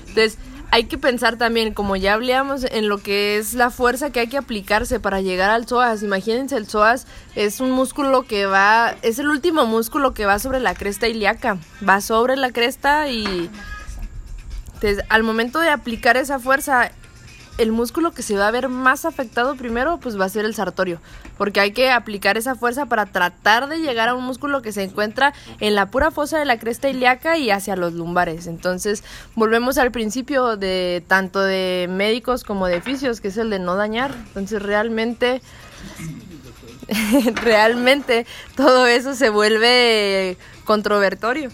Entonces, 0.09 0.39
hay 0.73 0.85
que 0.85 0.99
pensar 0.99 1.37
también, 1.37 1.75
como 1.75 1.97
ya 1.97 2.15
hablábamos, 2.15 2.65
en 2.65 2.89
lo 2.89 2.99
que 2.99 3.39
es 3.39 3.55
la 3.55 3.71
fuerza 3.71 4.11
que 4.11 4.21
hay 4.21 4.29
que 4.29 4.39
aplicarse 4.39 5.01
para 5.01 5.21
llegar 5.21 5.51
al 5.51 5.67
psoas. 5.67 6.03
Imagínense, 6.03 6.57
el 6.57 6.67
psoas 6.67 7.07
es 7.35 7.61
un 7.61 7.71
músculo 7.71 8.23
que 8.23 8.47
va, 8.47 8.95
es 9.03 9.19
el 9.19 9.29
último 9.29 9.67
músculo 9.67 10.15
que 10.15 10.27
va 10.27 10.39
sobre 10.39 10.61
la 10.61 10.75
cresta 10.75 11.09
ilíaca. 11.09 11.59
Va 11.87 12.01
sobre 12.01 12.37
la 12.37 12.53
cresta 12.53 13.09
y 13.09 13.51
entonces, 14.83 15.05
al 15.11 15.23
momento 15.25 15.59
de 15.61 15.69
aplicar 15.69 16.17
esa 16.17 16.39
fuerza, 16.39 16.91
el 17.59 17.73
músculo 17.73 18.13
que 18.13 18.23
se 18.23 18.37
va 18.37 18.49
a 18.49 18.51
ver 18.51 18.69
más 18.69 19.05
afectado 19.05 19.55
primero, 19.55 19.99
pues 19.99 20.19
va 20.19 20.25
a 20.25 20.29
ser 20.29 20.45
el 20.45 20.55
sartorio, 20.55 21.01
porque 21.37 21.61
hay 21.61 21.73
que 21.73 21.91
aplicar 21.91 22.37
esa 22.39 22.55
fuerza 22.55 22.87
para 22.87 23.07
tratar 23.07 23.69
de 23.69 23.79
llegar 23.79 24.09
a 24.09 24.15
un 24.15 24.25
músculo 24.25 24.63
que 24.63 24.73
se 24.73 24.83
encuentra 24.83 25.35
en 25.61 25.75
la 25.75 25.87
pura 25.87 26.11
fosa 26.11 26.39
de 26.39 26.45
la 26.45 26.59
cresta 26.59 26.89
ilíaca 26.89 27.37
y 27.37 27.51
hacia 27.51 27.77
los 27.77 27.93
lumbares. 27.93 28.47
Entonces, 28.47 29.05
volvemos 29.35 29.79
al 29.79 29.91
principio 29.91 30.57
de 30.57 31.05
tanto 31.07 31.41
de 31.41 31.87
médicos 31.91 32.45
como 32.45 32.67
de 32.67 32.81
fisios, 32.81 33.21
que 33.21 33.29
es 33.29 33.37
el 33.37 33.51
de 33.51 33.59
no 33.59 33.77
dañar. 33.77 34.15
Entonces, 34.29 34.63
realmente 34.63 35.43
realmente 37.43 38.27
todo 38.57 38.87
eso 38.87 39.15
se 39.15 39.31
vuelve 39.31 40.37
controvertorio. 40.65 41.51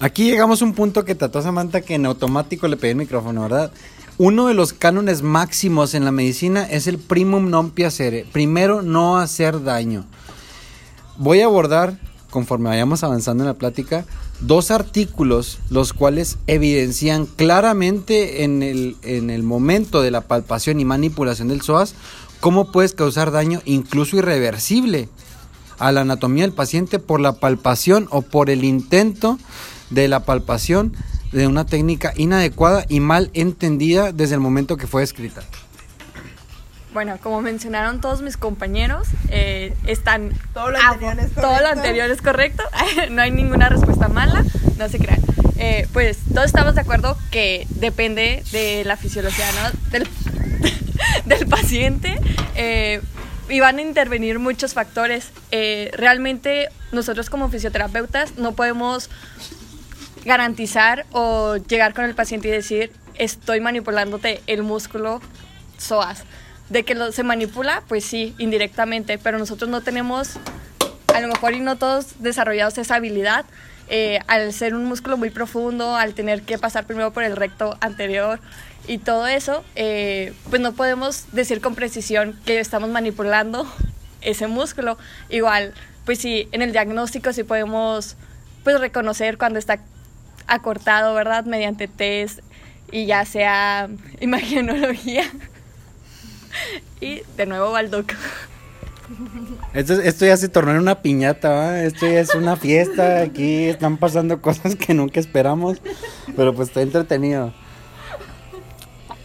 Aquí 0.00 0.30
llegamos 0.30 0.62
a 0.62 0.64
un 0.64 0.74
punto 0.74 1.04
que 1.04 1.16
trató 1.16 1.42
Samantha 1.42 1.80
que 1.80 1.96
en 1.96 2.06
automático 2.06 2.68
le 2.68 2.76
pedí 2.76 2.92
el 2.92 2.96
micrófono, 2.96 3.42
¿verdad? 3.42 3.72
Uno 4.16 4.46
de 4.46 4.54
los 4.54 4.72
cánones 4.72 5.22
máximos 5.22 5.94
en 5.94 6.04
la 6.04 6.12
medicina 6.12 6.64
es 6.64 6.86
el 6.86 6.98
primum 6.98 7.50
non 7.50 7.70
piacere. 7.70 8.26
Primero, 8.30 8.82
no 8.82 9.18
hacer 9.18 9.62
daño. 9.62 10.06
Voy 11.16 11.40
a 11.40 11.46
abordar, 11.46 11.98
conforme 12.30 12.68
vayamos 12.68 13.02
avanzando 13.02 13.42
en 13.42 13.48
la 13.48 13.54
plática, 13.54 14.04
dos 14.40 14.70
artículos 14.70 15.58
los 15.68 15.92
cuales 15.92 16.38
evidencian 16.46 17.26
claramente 17.26 18.44
en 18.44 18.62
el, 18.62 18.96
en 19.02 19.30
el 19.30 19.42
momento 19.42 20.00
de 20.00 20.12
la 20.12 20.20
palpación 20.20 20.78
y 20.78 20.84
manipulación 20.84 21.48
del 21.48 21.62
psoas 21.62 21.94
cómo 22.40 22.70
puedes 22.70 22.94
causar 22.94 23.32
daño 23.32 23.62
incluso 23.64 24.16
irreversible 24.16 25.08
a 25.78 25.92
la 25.92 26.02
anatomía 26.02 26.44
del 26.44 26.52
paciente 26.52 26.98
por 26.98 27.20
la 27.20 27.34
palpación 27.34 28.06
o 28.10 28.22
por 28.22 28.50
el 28.50 28.64
intento 28.64 29.38
de 29.90 30.08
la 30.08 30.20
palpación 30.20 30.94
de 31.32 31.46
una 31.46 31.66
técnica 31.66 32.12
inadecuada 32.16 32.84
y 32.88 33.00
mal 33.00 33.30
entendida 33.34 34.12
desde 34.12 34.34
el 34.34 34.40
momento 34.40 34.76
que 34.76 34.86
fue 34.86 35.02
escrita. 35.02 35.42
Bueno, 36.92 37.18
como 37.22 37.42
mencionaron 37.42 38.00
todos 38.00 38.22
mis 38.22 38.36
compañeros, 38.36 39.08
eh, 39.28 39.74
están... 39.86 40.32
Todo 40.54 40.70
lo 40.70 40.78
anterior 40.78 41.20
es 41.20 41.32
Todo 41.32 41.60
lo 41.60 41.68
anterior 41.68 42.10
es 42.10 42.22
correcto, 42.22 42.62
no 43.10 43.20
hay 43.22 43.30
ninguna 43.30 43.68
respuesta 43.68 44.08
mala, 44.08 44.44
no 44.78 44.88
se 44.88 44.98
crean. 44.98 45.20
Eh, 45.58 45.86
pues 45.92 46.18
todos 46.32 46.46
estamos 46.46 46.74
de 46.76 46.80
acuerdo 46.80 47.18
que 47.30 47.66
depende 47.70 48.42
de 48.52 48.84
la 48.84 48.96
fisiología 48.96 49.46
¿no? 49.52 49.90
del, 49.90 50.08
del 51.26 51.46
paciente 51.46 52.18
eh, 52.54 53.02
y 53.48 53.60
van 53.60 53.78
a 53.78 53.82
intervenir 53.82 54.38
muchos 54.38 54.72
factores. 54.72 55.30
realmente 55.92 56.68
nosotros 56.90 57.28
como 57.28 57.50
fisioterapeutas 57.50 58.38
no 58.38 58.52
podemos 58.52 59.10
garantizar 60.24 61.06
o 61.12 61.56
llegar 61.56 61.94
con 61.94 62.04
el 62.04 62.14
paciente 62.14 62.48
y 62.48 62.50
decir, 62.50 62.92
estoy 63.14 63.60
manipulándote 63.60 64.42
el 64.46 64.62
músculo 64.62 65.20
psoas. 65.76 66.24
De 66.68 66.84
que 66.84 66.94
lo, 66.94 67.12
se 67.12 67.22
manipula, 67.22 67.82
pues 67.88 68.04
sí, 68.04 68.34
indirectamente, 68.38 69.18
pero 69.18 69.38
nosotros 69.38 69.70
no 69.70 69.80
tenemos, 69.80 70.32
a 71.14 71.20
lo 71.20 71.28
mejor 71.28 71.54
y 71.54 71.60
no 71.60 71.76
todos 71.76 72.22
desarrollados 72.22 72.76
esa 72.76 72.96
habilidad, 72.96 73.46
eh, 73.90 74.20
al 74.26 74.52
ser 74.52 74.74
un 74.74 74.84
músculo 74.84 75.16
muy 75.16 75.30
profundo, 75.30 75.96
al 75.96 76.12
tener 76.12 76.42
que 76.42 76.58
pasar 76.58 76.84
primero 76.84 77.10
por 77.10 77.22
el 77.22 77.36
recto 77.36 77.78
anterior 77.80 78.38
y 78.86 78.98
todo 78.98 79.26
eso, 79.26 79.64
eh, 79.76 80.34
pues 80.50 80.60
no 80.60 80.72
podemos 80.72 81.24
decir 81.32 81.62
con 81.62 81.74
precisión 81.74 82.38
que 82.44 82.60
estamos 82.60 82.90
manipulando 82.90 83.66
ese 84.20 84.46
músculo. 84.46 84.98
Igual, 85.30 85.72
pues 86.04 86.18
sí, 86.18 86.48
en 86.52 86.60
el 86.60 86.72
diagnóstico 86.72 87.32
sí 87.32 87.44
podemos 87.44 88.16
pues 88.62 88.78
reconocer 88.78 89.38
cuando 89.38 89.58
está 89.58 89.80
acortado, 90.48 91.14
¿verdad? 91.14 91.44
Mediante 91.44 91.86
test 91.86 92.40
y 92.90 93.06
ya 93.06 93.24
sea 93.24 93.88
imagenología. 94.20 95.24
y 97.00 97.22
de 97.36 97.46
nuevo 97.46 97.70
Baldock. 97.72 98.14
Esto, 99.72 99.94
esto 99.94 100.26
ya 100.26 100.36
se 100.36 100.48
tornó 100.48 100.72
en 100.72 100.78
una 100.78 101.00
piñata, 101.00 101.48
¿va? 101.50 101.82
Esto 101.82 102.06
ya 102.06 102.20
es 102.20 102.34
una 102.34 102.56
fiesta, 102.56 103.22
aquí 103.22 103.64
están 103.64 103.96
pasando 103.96 104.42
cosas 104.42 104.76
que 104.76 104.92
nunca 104.92 105.18
esperamos, 105.18 105.80
pero 106.36 106.54
pues 106.54 106.68
está 106.68 106.82
entretenido. 106.82 107.54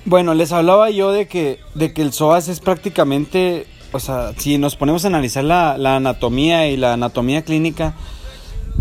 Bueno, 0.05 0.33
les 0.33 0.51
hablaba 0.51 0.89
yo 0.89 1.11
de 1.11 1.27
que, 1.27 1.59
de 1.75 1.93
que 1.93 2.01
el 2.01 2.13
psoas 2.13 2.47
es 2.47 2.59
prácticamente, 2.59 3.67
o 3.91 3.99
sea, 3.99 4.33
si 4.37 4.57
nos 4.57 4.75
ponemos 4.75 5.03
a 5.03 5.09
analizar 5.09 5.43
la, 5.43 5.77
la 5.77 5.97
anatomía 5.97 6.67
y 6.67 6.77
la 6.77 6.93
anatomía 6.93 7.43
clínica, 7.43 7.93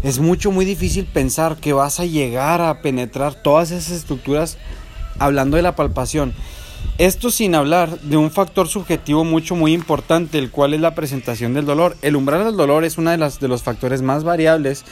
es 0.03 0.19
mucho, 0.19 0.51
muy 0.51 0.65
difícil 0.65 1.07
pensar 1.07 1.57
que 1.57 1.73
vas 1.73 2.01
a 2.01 2.07
llegar 2.07 2.61
a 2.61 2.83
penetrar 2.83 3.35
todas 3.35 3.71
esas 3.71 3.99
estructuras 3.99 4.59
hablando 5.19 5.57
de 5.57 5.63
la 5.63 5.77
palpación. 5.77 6.35
Esto 6.99 7.31
sin 7.31 7.55
hablar 7.55 8.01
de 8.01 8.17
un 8.17 8.31
factor 8.31 8.69
subjetivo 8.69 9.25
mucho, 9.25 9.57
muy 9.57 9.73
importante, 9.73 10.39
el 10.39 10.51
cual 10.51 10.75
es 10.75 10.81
la 10.81 10.95
presentación 10.95 11.55
del 11.55 11.65
dolor. 11.65 11.97
El 12.03 12.17
umbral 12.17 12.45
del 12.45 12.57
dolor 12.57 12.85
es 12.85 12.99
uno 12.99 13.11
de, 13.11 13.17
de 13.17 13.49
los 13.49 13.63
factores 13.63 14.03
más 14.03 14.25
variables 14.25 14.85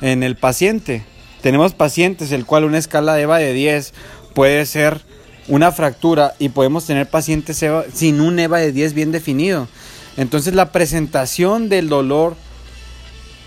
en 0.00 0.22
el 0.22 0.36
paciente. 0.36 1.04
Tenemos 1.40 1.74
pacientes 1.74 2.30
el 2.32 2.46
cual 2.46 2.64
una 2.64 2.78
escala 2.78 3.14
de 3.14 3.22
EVA 3.22 3.38
de 3.38 3.52
10 3.52 3.94
puede 4.34 4.64
ser 4.66 5.00
una 5.48 5.72
fractura 5.72 6.34
y 6.38 6.50
podemos 6.50 6.86
tener 6.86 7.08
pacientes 7.08 7.64
sin 7.92 8.20
un 8.20 8.38
EVA 8.38 8.58
de 8.58 8.72
10 8.72 8.94
bien 8.94 9.12
definido. 9.12 9.68
Entonces 10.16 10.54
la 10.54 10.70
presentación 10.70 11.68
del 11.68 11.88
dolor 11.88 12.36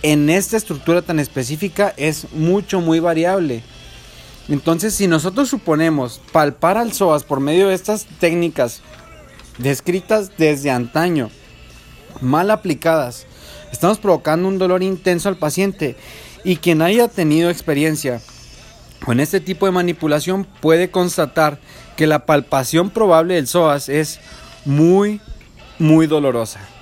en 0.05 0.29
esta 0.29 0.55
estructura 0.55 1.01
tan 1.01 1.19
específica 1.19 1.91
es 1.97 2.31
mucho, 2.31 2.79
muy 2.79 2.99
variable. 2.99 3.63
Entonces, 4.47 4.93
si 4.93 5.07
nosotros 5.07 5.49
suponemos 5.49 6.21
palpar 6.31 6.77
al 6.77 6.93
psoas 6.93 7.23
por 7.23 7.39
medio 7.39 7.69
de 7.69 7.73
estas 7.73 8.05
técnicas 8.19 8.81
descritas 9.57 10.37
desde 10.37 10.69
antaño, 10.69 11.31
mal 12.21 12.51
aplicadas, 12.51 13.25
estamos 13.71 13.97
provocando 13.97 14.47
un 14.47 14.59
dolor 14.59 14.83
intenso 14.83 15.27
al 15.27 15.37
paciente 15.37 15.95
y 16.43 16.57
quien 16.57 16.83
haya 16.83 17.07
tenido 17.07 17.49
experiencia 17.49 18.21
con 19.03 19.19
este 19.19 19.39
tipo 19.39 19.65
de 19.65 19.71
manipulación 19.71 20.45
puede 20.61 20.91
constatar 20.91 21.57
que 21.95 22.05
la 22.05 22.27
palpación 22.27 22.91
probable 22.91 23.33
del 23.33 23.47
psoas 23.47 23.89
es 23.89 24.19
muy, 24.65 25.19
muy 25.79 26.05
dolorosa. 26.05 26.74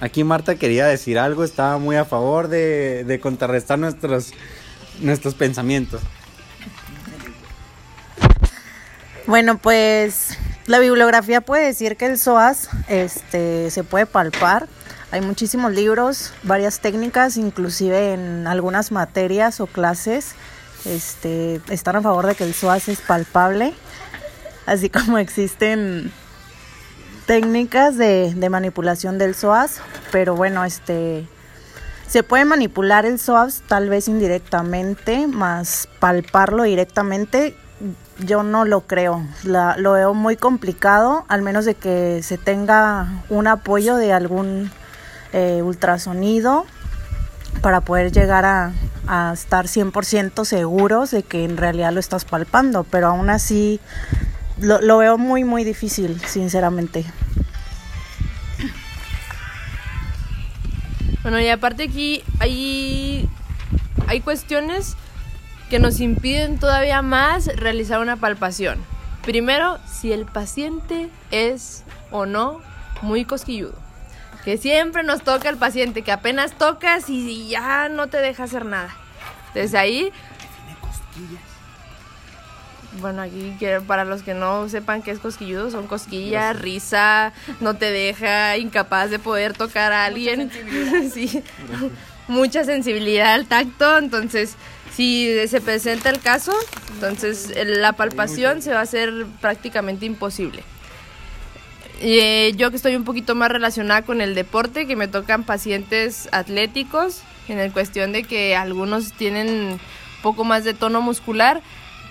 Aquí 0.00 0.22
Marta 0.22 0.54
quería 0.54 0.86
decir 0.86 1.18
algo, 1.18 1.42
estaba 1.42 1.78
muy 1.78 1.96
a 1.96 2.04
favor 2.04 2.48
de, 2.48 3.18
contrarrestar 3.20 3.78
nuestros, 3.78 4.32
nuestros 5.00 5.34
pensamientos. 5.34 6.00
Bueno, 9.26 9.58
pues 9.58 10.38
la 10.66 10.78
bibliografía 10.78 11.40
puede 11.40 11.66
decir 11.66 11.96
que 11.96 12.06
el 12.06 12.16
psoas 12.16 12.70
este, 12.88 13.70
se 13.70 13.82
puede 13.82 14.06
palpar. 14.06 14.68
Hay 15.10 15.20
muchísimos 15.20 15.72
libros, 15.72 16.32
varias 16.44 16.80
técnicas, 16.80 17.36
inclusive 17.36 18.12
en 18.12 18.46
algunas 18.46 18.92
materias 18.92 19.60
o 19.60 19.66
clases 19.66 20.34
este, 20.84 21.60
están 21.70 21.96
a 21.96 22.02
favor 22.02 22.26
de 22.26 22.34
que 22.34 22.44
el 22.44 22.54
psoas 22.54 22.88
es 22.88 23.00
palpable, 23.00 23.74
así 24.66 24.90
como 24.90 25.18
existen 25.18 26.12
técnicas 27.28 27.98
de, 27.98 28.48
manipulación 28.50 29.18
del 29.18 29.34
psoas, 29.34 29.82
pero 30.10 30.34
bueno, 30.34 30.64
este 30.64 31.28
se 32.08 32.22
puede 32.22 32.46
manipular 32.46 33.04
el 33.04 33.18
psoas 33.18 33.62
tal 33.68 33.90
vez 33.90 34.08
indirectamente, 34.08 35.26
más 35.26 35.90
palparlo 36.00 36.62
directamente 36.62 37.54
yo 38.18 38.42
no 38.42 38.64
lo 38.64 38.80
creo. 38.80 39.22
lo 39.44 39.92
veo 39.92 40.14
muy 40.14 40.36
complicado, 40.36 41.26
al 41.28 41.42
menos 41.42 41.66
de 41.66 41.74
que 41.74 42.22
se 42.22 42.38
tenga 42.38 43.22
un 43.28 43.46
apoyo 43.46 43.96
de 43.96 44.14
algún 44.14 44.70
eh, 45.34 45.60
ultrasonido 45.62 46.64
para 47.60 47.82
poder 47.82 48.10
llegar 48.10 48.46
a, 48.46 48.72
a 49.06 49.32
estar 49.34 49.66
100% 49.66 50.46
seguros 50.46 51.10
de 51.10 51.22
que 51.22 51.44
en 51.44 51.58
realidad 51.58 51.92
lo 51.92 52.00
estás 52.00 52.24
palpando, 52.24 52.84
pero 52.84 53.08
aún 53.08 53.28
así 53.28 53.80
lo, 54.60 54.80
lo 54.80 54.98
veo 54.98 55.18
muy, 55.18 55.44
muy 55.44 55.64
difícil, 55.64 56.20
sinceramente. 56.26 57.04
Bueno, 61.22 61.40
y 61.40 61.48
aparte 61.48 61.84
aquí 61.84 62.22
hay 62.40 63.28
hay 64.08 64.20
cuestiones 64.22 64.96
que 65.68 65.78
nos 65.78 66.00
impiden 66.00 66.58
todavía 66.58 67.02
más 67.02 67.46
realizar 67.56 68.00
una 68.00 68.16
palpación. 68.16 68.78
Primero, 69.22 69.78
si 69.86 70.12
el 70.12 70.24
paciente 70.24 71.10
es 71.30 71.84
o 72.10 72.24
no 72.24 72.62
muy 73.02 73.26
cosquilludo. 73.26 73.74
Que 74.44 74.56
siempre 74.56 75.02
nos 75.02 75.22
toca 75.22 75.50
el 75.50 75.58
paciente, 75.58 76.00
que 76.00 76.12
apenas 76.12 76.52
tocas 76.52 77.10
y 77.10 77.48
ya 77.48 77.90
no 77.90 78.06
te 78.06 78.16
deja 78.16 78.44
hacer 78.44 78.64
nada. 78.64 78.94
Desde 79.52 79.76
ahí... 79.76 80.10
Bueno, 83.00 83.22
aquí 83.22 83.54
quiero- 83.58 83.82
para 83.82 84.04
los 84.04 84.22
que 84.22 84.34
no 84.34 84.68
sepan 84.68 85.02
qué 85.02 85.10
es 85.10 85.18
cosquilludo, 85.18 85.70
son 85.70 85.86
cosquillas, 85.86 86.58
risa, 86.58 87.32
no 87.60 87.74
te 87.74 87.90
deja 87.90 88.56
incapaz 88.56 89.10
de 89.10 89.18
poder 89.18 89.52
tocar 89.52 89.92
a 89.92 90.04
alguien. 90.06 90.50
sí. 91.12 91.42
Mucha 92.28 92.64
sensibilidad 92.64 93.34
al 93.34 93.46
tacto, 93.46 93.98
entonces 93.98 94.54
si 94.94 95.32
se 95.48 95.60
presenta 95.60 96.10
el 96.10 96.20
caso, 96.20 96.52
entonces 96.94 97.52
la 97.64 97.92
palpación 97.92 98.62
se 98.62 98.72
va 98.72 98.80
a 98.80 98.82
hacer 98.82 99.26
prácticamente 99.40 100.06
imposible. 100.06 100.62
Eh, 102.00 102.52
yo 102.56 102.70
que 102.70 102.76
estoy 102.76 102.94
un 102.96 103.04
poquito 103.04 103.34
más 103.34 103.50
relacionada 103.50 104.02
con 104.02 104.20
el 104.20 104.34
deporte, 104.34 104.86
que 104.86 104.94
me 104.96 105.08
tocan 105.08 105.44
pacientes 105.44 106.28
atléticos, 106.32 107.22
en 107.48 107.58
el 107.58 107.72
cuestión 107.72 108.12
de 108.12 108.24
que 108.24 108.54
algunos 108.56 109.12
tienen 109.12 109.80
poco 110.22 110.44
más 110.44 110.64
de 110.64 110.74
tono 110.74 111.00
muscular, 111.00 111.60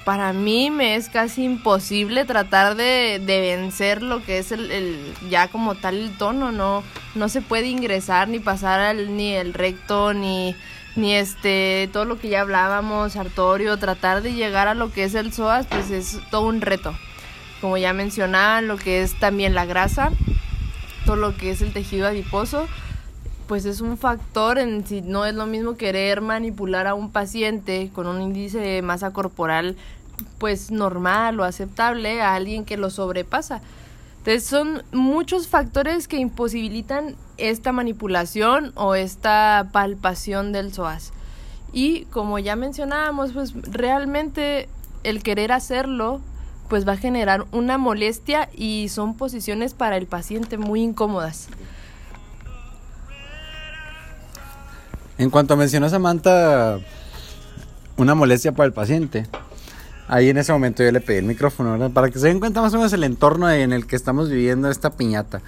para 0.07 0.31
mí 0.31 0.69
me 0.71 0.95
es 0.95 1.09
casi 1.09 1.43
imposible 1.43 2.23
tratar 2.23 2.75
de, 2.77 3.21
de 3.25 3.41
vencer 3.57 4.01
lo 4.01 4.23
que 4.23 4.37
es 4.37 4.53
el, 4.53 4.71
el- 4.71 5.13
ya 5.29 5.49
como 5.49 5.75
tal 5.75 5.95
el 5.97 6.17
tono, 6.17 6.53
no, 6.53 6.81
no 7.13 7.27
se 7.27 7.41
puede 7.41 7.67
ingresar 7.67 8.29
ni 8.29 8.39
pasar 8.39 8.79
al- 8.79 9.17
ni 9.17 9.33
el 9.33 9.53
recto 9.53 10.13
ni 10.13 10.55
ni 10.95 11.13
este 11.13 11.89
todo 11.91 12.05
lo 12.05 12.17
que 12.19 12.29
ya 12.29 12.39
hablábamos, 12.39 13.17
Artorio, 13.17 13.75
tratar 13.77 14.21
de 14.21 14.33
llegar 14.33 14.69
a 14.69 14.75
lo 14.75 14.93
que 14.93 15.03
es 15.03 15.13
el 15.13 15.33
psoas, 15.33 15.67
pues 15.67 15.91
es 15.91 16.19
todo 16.31 16.47
un 16.47 16.61
reto. 16.61 16.95
Como 17.59 17.75
ya 17.77 17.91
mencionaba, 17.91 18.61
lo 18.61 18.77
que 18.77 19.01
es 19.01 19.13
también 19.19 19.53
la 19.53 19.65
grasa, 19.65 20.11
todo 21.05 21.17
lo 21.17 21.35
que 21.35 21.51
es 21.51 21.61
el 21.61 21.73
tejido 21.73 22.07
adiposo, 22.07 22.65
pues 23.47 23.65
es 23.65 23.79
un 23.79 23.97
factor 23.97 24.57
en 24.57 24.85
si 24.85 25.01
no 25.01 25.23
es 25.25 25.33
lo 25.33 25.45
mismo 25.45 25.77
querer 25.77 26.19
manipular 26.21 26.85
a 26.85 26.95
un 26.95 27.11
paciente 27.11 27.89
con 27.93 28.05
un 28.07 28.21
índice 28.21 28.57
de 28.59 28.81
masa 28.81 29.13
corporal 29.13 29.77
pues 30.37 30.71
normal 30.71 31.39
o 31.39 31.43
aceptable 31.43 32.21
a 32.21 32.35
alguien 32.35 32.65
que 32.65 32.77
lo 32.77 32.89
sobrepasa. 32.89 33.61
Entonces 34.19 34.43
son 34.43 34.83
muchos 34.91 35.47
factores 35.47 36.07
que 36.07 36.17
imposibilitan 36.17 37.15
esta 37.37 37.71
manipulación 37.71 38.73
o 38.75 38.95
esta 38.95 39.69
palpación 39.71 40.51
del 40.51 40.73
psoas. 40.73 41.13
Y 41.71 42.05
como 42.05 42.39
ya 42.39 42.55
mencionábamos, 42.55 43.31
pues 43.31 43.53
realmente 43.63 44.67
el 45.03 45.23
querer 45.23 45.51
hacerlo 45.51 46.21
pues 46.67 46.87
va 46.87 46.93
a 46.93 46.97
generar 46.97 47.45
una 47.51 47.77
molestia 47.77 48.49
y 48.53 48.89
son 48.89 49.15
posiciones 49.15 49.73
para 49.73 49.95
el 49.97 50.05
paciente 50.05 50.57
muy 50.57 50.81
incómodas. 50.81 51.47
En 55.17 55.29
cuanto 55.29 55.55
mencionó 55.55 55.89
Samantha 55.89 56.79
una 57.95 58.13
molestia 58.13 58.51
para 58.51 58.67
el 58.67 58.73
paciente, 58.73 59.25
ahí 60.07 60.29
en 60.29 60.37
ese 60.37 60.51
momento 60.51 60.83
yo 60.83 60.91
le 60.91 61.01
pedí 61.01 61.17
el 61.17 61.25
micrófono. 61.25 61.89
Para 61.91 62.09
que 62.09 62.19
se 62.19 62.27
den 62.27 62.39
cuenta 62.39 62.61
más 62.61 62.73
o 62.73 62.77
menos 62.77 62.93
el 62.93 63.03
entorno 63.03 63.49
en 63.49 63.73
el 63.73 63.85
que 63.85 63.95
estamos 63.95 64.29
viviendo 64.29 64.69
esta 64.69 64.91
piñata. 64.91 65.41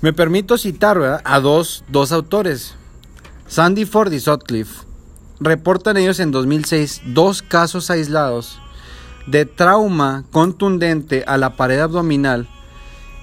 Me 0.00 0.12
permito 0.12 0.58
citar 0.58 1.22
a 1.24 1.40
dos, 1.40 1.84
dos 1.88 2.12
autores, 2.12 2.74
Sandy 3.46 3.86
Ford 3.86 4.12
y 4.12 4.20
Sutcliffe. 4.20 4.84
Reportan 5.40 5.96
ellos 5.96 6.20
en 6.20 6.30
2006 6.30 7.02
dos 7.06 7.42
casos 7.42 7.90
aislados 7.90 8.60
de 9.26 9.46
trauma 9.46 10.24
contundente 10.30 11.24
a 11.26 11.38
la 11.38 11.56
pared 11.56 11.80
abdominal 11.80 12.48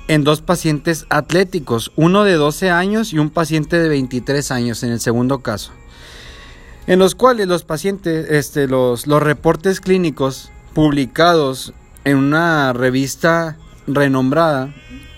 en 0.07 0.23
dos 0.23 0.41
pacientes 0.41 1.05
atléticos, 1.09 1.91
uno 1.95 2.23
de 2.23 2.33
12 2.33 2.69
años 2.69 3.13
y 3.13 3.19
un 3.19 3.29
paciente 3.29 3.79
de 3.79 3.87
23 3.87 4.51
años 4.51 4.83
en 4.83 4.91
el 4.91 4.99
segundo 4.99 5.39
caso, 5.39 5.71
en 6.87 6.99
los 6.99 7.15
cuales 7.15 7.47
los 7.47 7.63
pacientes, 7.63 8.29
este, 8.29 8.67
los, 8.67 9.07
los 9.07 9.21
reportes 9.21 9.79
clínicos 9.79 10.51
publicados 10.73 11.73
en 12.03 12.17
una 12.17 12.73
revista 12.73 13.57
renombrada, 13.87 14.73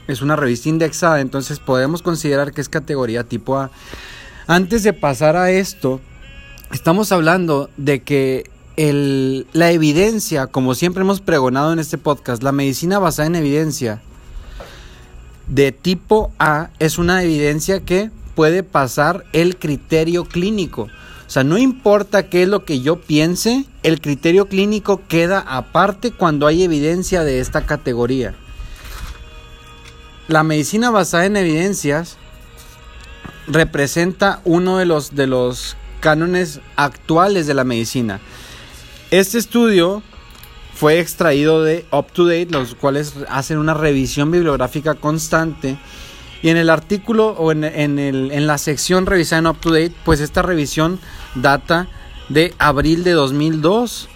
es 0.08 0.21
una 0.21 0.36
revista 0.36 0.69
indexada, 0.69 1.21
entonces 1.21 1.60
podemos 1.60 2.02
considerar 2.02 2.52
que 2.52 2.62
es 2.62 2.69
categoría 2.69 3.23
tipo 3.23 3.58
A. 3.58 3.71
Antes 4.47 4.84
de 4.84 4.93
pasar 4.93 5.38
a 5.38 5.52
esto, 5.52 6.02
estamos 6.73 7.12
hablando 7.12 7.69
de 7.78 8.02
que 8.02 8.49
el, 8.76 9.47
la 9.54 9.71
evidencia, 9.71 10.47
como 10.47 10.76
siempre 10.76 11.02
hemos 11.02 11.21
pregonado 11.21 11.71
en 11.71 11.80
este 11.80 11.97
podcast, 11.97 12.43
la 12.43 12.52
medicina 12.52 12.99
basada 12.99 13.28
en 13.28 13.36
evidencia 13.36 14.02
de 15.47 15.71
tipo 15.71 16.32
A 16.39 16.69
es 16.80 16.97
una 16.97 17.23
evidencia 17.23 17.82
que 17.82 18.12
puede 18.36 18.63
pasar 18.63 19.26
el 19.34 19.58
criterio 19.58 20.26
clínico. 20.26 20.88
O 21.25 21.29
sea, 21.29 21.43
no 21.43 21.57
importa 21.57 22.27
qué 22.29 22.43
es 22.43 22.49
lo 22.49 22.65
que 22.65 22.81
yo 22.81 23.01
piense, 23.01 23.65
el 23.81 24.01
criterio 24.01 24.47
clínico 24.47 25.01
queda 25.07 25.39
aparte 25.39 26.12
cuando 26.12 26.47
hay 26.47 26.63
evidencia 26.63 27.23
de 27.23 27.39
esta 27.39 27.65
categoría. 27.65 28.36
La 30.27 30.43
medicina 30.43 30.89
basada 30.89 31.25
en 31.25 31.38
evidencias 31.38 32.17
representa 33.47 34.41
uno 34.45 34.77
de 34.77 34.86
los, 34.86 35.15
de 35.15 35.27
los 35.27 35.75
cánones 35.99 36.59
actuales 36.75 37.47
de 37.47 37.53
la 37.53 37.63
medicina. 37.63 38.19
Este 39.12 39.38
estudio 39.38 40.01
fue 40.73 40.99
extraído 40.99 41.63
de 41.63 41.86
Up 41.91 42.12
to 42.12 42.25
Date, 42.25 42.47
los 42.49 42.75
cuales 42.75 43.13
hacen 43.29 43.57
una 43.57 43.73
revisión 43.73 44.31
bibliográfica 44.31 44.95
constante. 44.95 45.77
Y 46.43 46.49
en 46.49 46.58
el 46.58 46.69
artículo 46.69 47.29
o 47.29 47.51
en, 47.51 47.63
en 47.63 47.97
el- 47.97 48.32
en 48.32 48.45
la 48.45 48.58
sección 48.60 49.06
revisada 49.08 49.39
en 49.39 49.47
Up 49.47 49.58
pues 50.06 50.19
esta 50.19 50.41
revisión 50.43 50.99
data 51.36 51.88
de 52.29 52.53
abril 52.60 53.03
de 53.03 53.12
2002 53.13 54.10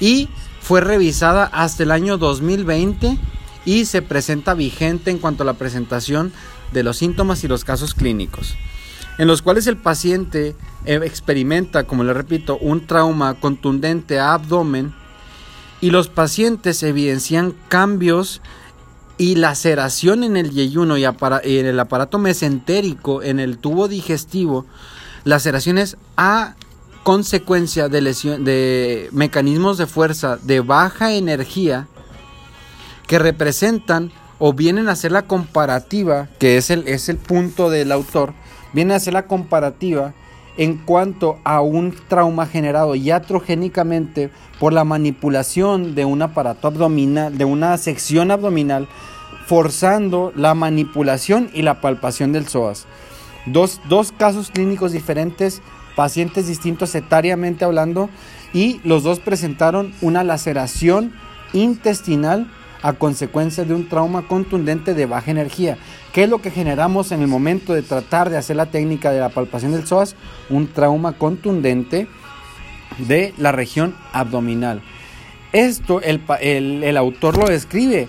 y 0.00 0.28
fue 0.60 0.80
revisada 0.80 1.44
hasta 1.44 1.82
el 1.82 1.90
año 1.90 2.18
2020 2.18 3.18
y 3.64 3.86
se 3.86 4.02
presenta 4.02 4.54
vigente 4.54 5.10
en 5.10 5.18
cuanto 5.18 5.42
a 5.42 5.46
la 5.46 5.54
presentación 5.54 6.32
de 6.72 6.82
los 6.82 6.98
síntomas 6.98 7.42
y 7.44 7.48
los 7.48 7.64
casos 7.64 7.94
clínicos, 7.94 8.54
en 9.16 9.26
los 9.26 9.40
cuales 9.42 9.66
el 9.66 9.78
paciente 9.78 10.54
eh, 10.84 11.00
experimenta, 11.04 11.84
como 11.84 12.04
le 12.04 12.12
repito, 12.12 12.58
un 12.58 12.86
trauma 12.86 13.34
contundente 13.34 14.18
a 14.20 14.34
abdomen 14.34 14.94
y 15.80 15.90
los 15.90 16.08
pacientes 16.08 16.82
evidencian 16.82 17.54
cambios 17.68 18.42
y 19.18 19.34
laceración 19.34 20.22
en 20.22 20.36
el 20.36 20.52
yeyuno 20.52 20.96
y, 20.96 21.04
en 21.04 21.66
el 21.66 21.80
aparato 21.80 22.18
mesentérico, 22.18 23.22
en 23.22 23.40
el 23.40 23.58
tubo 23.58 23.88
digestivo, 23.88 24.64
laceraciones 25.24 25.96
a 26.16 26.54
consecuencia 27.02 27.88
de, 27.88 28.00
lesión, 28.00 28.44
de 28.44 29.08
mecanismos 29.12 29.76
de 29.76 29.86
fuerza 29.86 30.36
de 30.36 30.60
baja 30.60 31.12
energía 31.12 31.88
que 33.06 33.18
representan 33.18 34.12
o 34.38 34.52
vienen 34.52 34.88
a 34.88 34.92
hacer 34.92 35.10
la 35.10 35.22
comparativa, 35.22 36.28
que 36.38 36.56
es 36.56 36.70
el, 36.70 36.86
es 36.86 37.08
el 37.08 37.16
punto 37.16 37.70
del 37.70 37.90
autor, 37.90 38.34
vienen 38.72 38.92
a 38.92 38.96
hacer 38.96 39.14
la 39.14 39.26
comparativa 39.26 40.14
en 40.58 40.76
cuanto 40.76 41.38
a 41.44 41.60
un 41.60 41.94
trauma 42.08 42.44
generado 42.44 42.96
iatrogénicamente 42.96 44.30
por 44.58 44.72
la 44.72 44.84
manipulación 44.84 45.94
de 45.94 46.04
un 46.04 46.20
aparato 46.20 46.66
abdominal, 46.66 47.38
de 47.38 47.44
una 47.44 47.78
sección 47.78 48.32
abdominal, 48.32 48.88
forzando 49.46 50.32
la 50.34 50.54
manipulación 50.54 51.48
y 51.54 51.62
la 51.62 51.80
palpación 51.80 52.32
del 52.32 52.48
psoas. 52.48 52.86
Dos, 53.46 53.80
dos 53.88 54.12
casos 54.12 54.50
clínicos 54.50 54.92
diferentes, 54.92 55.62
pacientes 55.94 56.48
distintos 56.48 56.94
etariamente 56.96 57.64
hablando, 57.64 58.10
y 58.52 58.80
los 58.82 59.04
dos 59.04 59.20
presentaron 59.20 59.94
una 60.00 60.24
laceración 60.24 61.12
intestinal 61.52 62.50
a 62.82 62.92
consecuencia 62.92 63.64
de 63.64 63.74
un 63.74 63.88
trauma 63.88 64.26
contundente 64.28 64.94
de 64.94 65.06
baja 65.06 65.30
energía. 65.30 65.78
¿Qué 66.12 66.24
es 66.24 66.28
lo 66.30 66.40
que 66.40 66.50
generamos 66.50 67.12
en 67.12 67.20
el 67.22 67.28
momento 67.28 67.74
de 67.74 67.82
tratar 67.82 68.30
de 68.30 68.36
hacer 68.36 68.56
la 68.56 68.66
técnica 68.66 69.10
de 69.10 69.20
la 69.20 69.28
palpación 69.30 69.72
del 69.72 69.86
psoas? 69.86 70.14
Un 70.50 70.68
trauma 70.68 71.12
contundente 71.12 72.06
de 72.98 73.34
la 73.36 73.52
región 73.52 73.94
abdominal. 74.12 74.82
Esto 75.52 76.00
el, 76.02 76.22
el- 76.40 76.84
el 76.84 76.96
autor 76.96 77.36
lo 77.38 77.46
describe. 77.48 78.08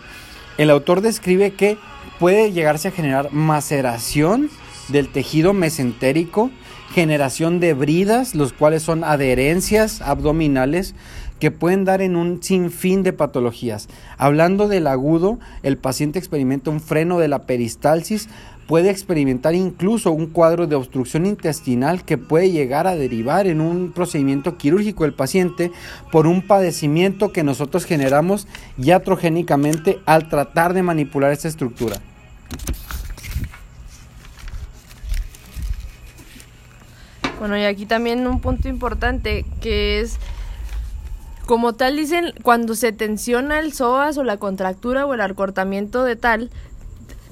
El 0.57 0.69
autor 0.69 1.01
describe 1.01 1.51
que 1.51 1.77
puede 2.19 2.51
llegarse 2.51 2.89
a 2.89 2.91
generar 2.91 3.31
maceración 3.31 4.49
del 4.89 5.07
tejido 5.09 5.53
mesentérico, 5.53 6.51
generación 6.93 7.59
de 7.59 7.73
bridas, 7.73 8.35
los 8.35 8.51
cuales 8.51 8.83
son 8.83 9.03
adherencias 9.03 10.01
abdominales 10.01 10.95
que 11.39 11.51
pueden 11.51 11.85
dar 11.85 12.01
en 12.01 12.15
un 12.15 12.43
sinfín 12.43 13.03
de 13.03 13.13
patologías. 13.13 13.87
Hablando 14.17 14.67
del 14.67 14.87
agudo, 14.87 15.39
el 15.63 15.77
paciente 15.77 16.19
experimenta 16.19 16.71
un 16.71 16.81
freno 16.81 17.19
de 17.19 17.27
la 17.27 17.43
peristalsis 17.43 18.29
puede 18.69 18.91
experimentar 18.91 19.55
incluso 19.55 20.11
un 20.11 20.27
cuadro 20.27 20.67
de 20.67 20.75
obstrucción 20.75 21.25
intestinal 21.25 22.05
que 22.05 22.19
puede 22.19 22.51
llegar 22.51 22.85
a 22.85 22.95
derivar 22.95 23.47
en 23.47 23.61
un 23.61 23.91
procedimiento 23.91 24.57
quirúrgico 24.59 25.05
del 25.05 25.15
paciente 25.15 25.71
por 26.11 26.27
un 26.27 26.43
padecimiento 26.43 27.31
que 27.31 27.43
nosotros 27.43 27.85
generamos 27.85 28.47
iatrogénicamente 28.77 29.97
al 30.05 30.29
tratar 30.29 30.75
de 30.75 30.83
manipular 30.83 31.31
esta 31.31 31.47
estructura. 31.47 31.95
Bueno, 37.39 37.57
y 37.57 37.63
aquí 37.63 37.87
también 37.87 38.27
un 38.27 38.39
punto 38.39 38.67
importante 38.67 39.45
que 39.61 40.01
es, 40.01 40.19
como 41.49 41.73
tal 41.73 41.95
dicen, 41.95 42.35
cuando 42.43 42.75
se 42.75 42.91
tensiona 42.91 43.57
el 43.57 43.73
psoas 43.73 44.19
o 44.19 44.23
la 44.23 44.37
contractura 44.37 45.07
o 45.07 45.15
el 45.15 45.21
acortamiento 45.21 46.03
de 46.03 46.15
tal, 46.15 46.51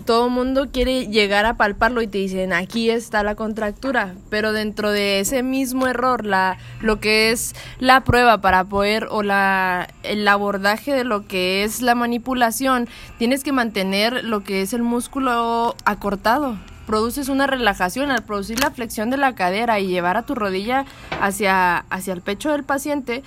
todo 0.05 0.27
mundo 0.27 0.69
quiere 0.71 1.05
llegar 1.05 1.45
a 1.45 1.55
palparlo 1.55 2.01
y 2.01 2.07
te 2.07 2.17
dicen 2.17 2.51
aquí 2.51 2.89
está 2.89 3.21
la 3.21 3.35
contractura, 3.35 4.15
pero 4.31 4.53
dentro 4.53 4.89
de 4.89 5.19
ese 5.19 5.43
mismo 5.43 5.85
error, 5.85 6.25
la, 6.25 6.57
lo 6.81 6.99
que 6.99 7.29
es 7.29 7.53
la 7.77 8.03
prueba 8.03 8.41
para 8.41 8.63
poder 8.63 9.07
o 9.11 9.21
la, 9.21 9.87
el 10.01 10.27
abordaje 10.27 10.95
de 10.95 11.03
lo 11.03 11.27
que 11.27 11.63
es 11.63 11.83
la 11.83 11.93
manipulación, 11.93 12.89
tienes 13.19 13.43
que 13.43 13.51
mantener 13.51 14.23
lo 14.23 14.43
que 14.43 14.63
es 14.63 14.73
el 14.73 14.81
músculo 14.81 15.75
acortado. 15.85 16.57
Produces 16.87 17.27
una 17.27 17.45
relajación 17.45 18.09
al 18.09 18.23
producir 18.23 18.61
la 18.61 18.71
flexión 18.71 19.09
de 19.09 19.17
la 19.17 19.35
cadera 19.35 19.77
y 19.79 19.87
llevar 19.87 20.15
a 20.15 20.23
tu 20.23 20.33
rodilla 20.33 20.85
hacia, 21.21 21.79
hacia 21.89 22.13
el 22.13 22.21
pecho 22.21 22.53
del 22.53 22.63
paciente, 22.63 23.23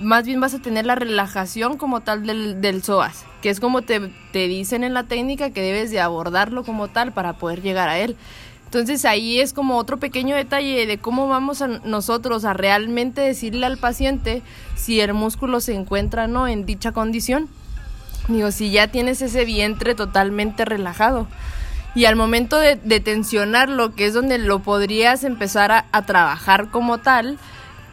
más 0.00 0.24
bien 0.24 0.40
vas 0.40 0.54
a 0.54 0.60
tener 0.60 0.86
la 0.86 0.94
relajación 0.94 1.76
como 1.76 2.00
tal 2.00 2.26
del, 2.26 2.60
del 2.60 2.82
psoas, 2.82 3.24
que 3.42 3.50
es 3.50 3.60
como 3.60 3.82
te, 3.82 4.12
te 4.32 4.48
dicen 4.48 4.84
en 4.84 4.94
la 4.94 5.04
técnica 5.04 5.50
que 5.50 5.62
debes 5.62 5.90
de 5.90 6.00
abordarlo 6.00 6.64
como 6.64 6.88
tal 6.88 7.12
para 7.12 7.34
poder 7.34 7.62
llegar 7.62 7.88
a 7.88 7.98
él. 7.98 8.16
Entonces 8.64 9.06
ahí 9.06 9.40
es 9.40 9.54
como 9.54 9.78
otro 9.78 9.96
pequeño 9.96 10.36
detalle 10.36 10.86
de 10.86 10.98
cómo 10.98 11.26
vamos 11.26 11.62
a 11.62 11.68
nosotros 11.68 12.44
a 12.44 12.52
realmente 12.52 13.22
decirle 13.22 13.64
al 13.64 13.78
paciente 13.78 14.42
si 14.76 15.00
el 15.00 15.14
músculo 15.14 15.60
se 15.60 15.74
encuentra 15.74 16.24
o 16.24 16.28
no 16.28 16.46
en 16.46 16.66
dicha 16.66 16.92
condición. 16.92 17.48
Digo, 18.28 18.50
si 18.50 18.70
ya 18.70 18.88
tienes 18.88 19.22
ese 19.22 19.46
vientre 19.46 19.94
totalmente 19.94 20.66
relajado. 20.66 21.26
Y 21.94 22.04
al 22.04 22.14
momento 22.14 22.58
de, 22.58 22.76
de 22.76 23.00
tensionarlo, 23.00 23.94
que 23.94 24.04
es 24.04 24.12
donde 24.12 24.36
lo 24.36 24.58
podrías 24.58 25.24
empezar 25.24 25.72
a, 25.72 25.86
a 25.90 26.04
trabajar 26.04 26.68
como 26.70 26.98
tal, 26.98 27.38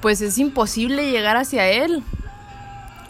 pues 0.06 0.22
es 0.22 0.38
imposible 0.38 1.10
llegar 1.10 1.36
hacia 1.36 1.68
él. 1.68 2.04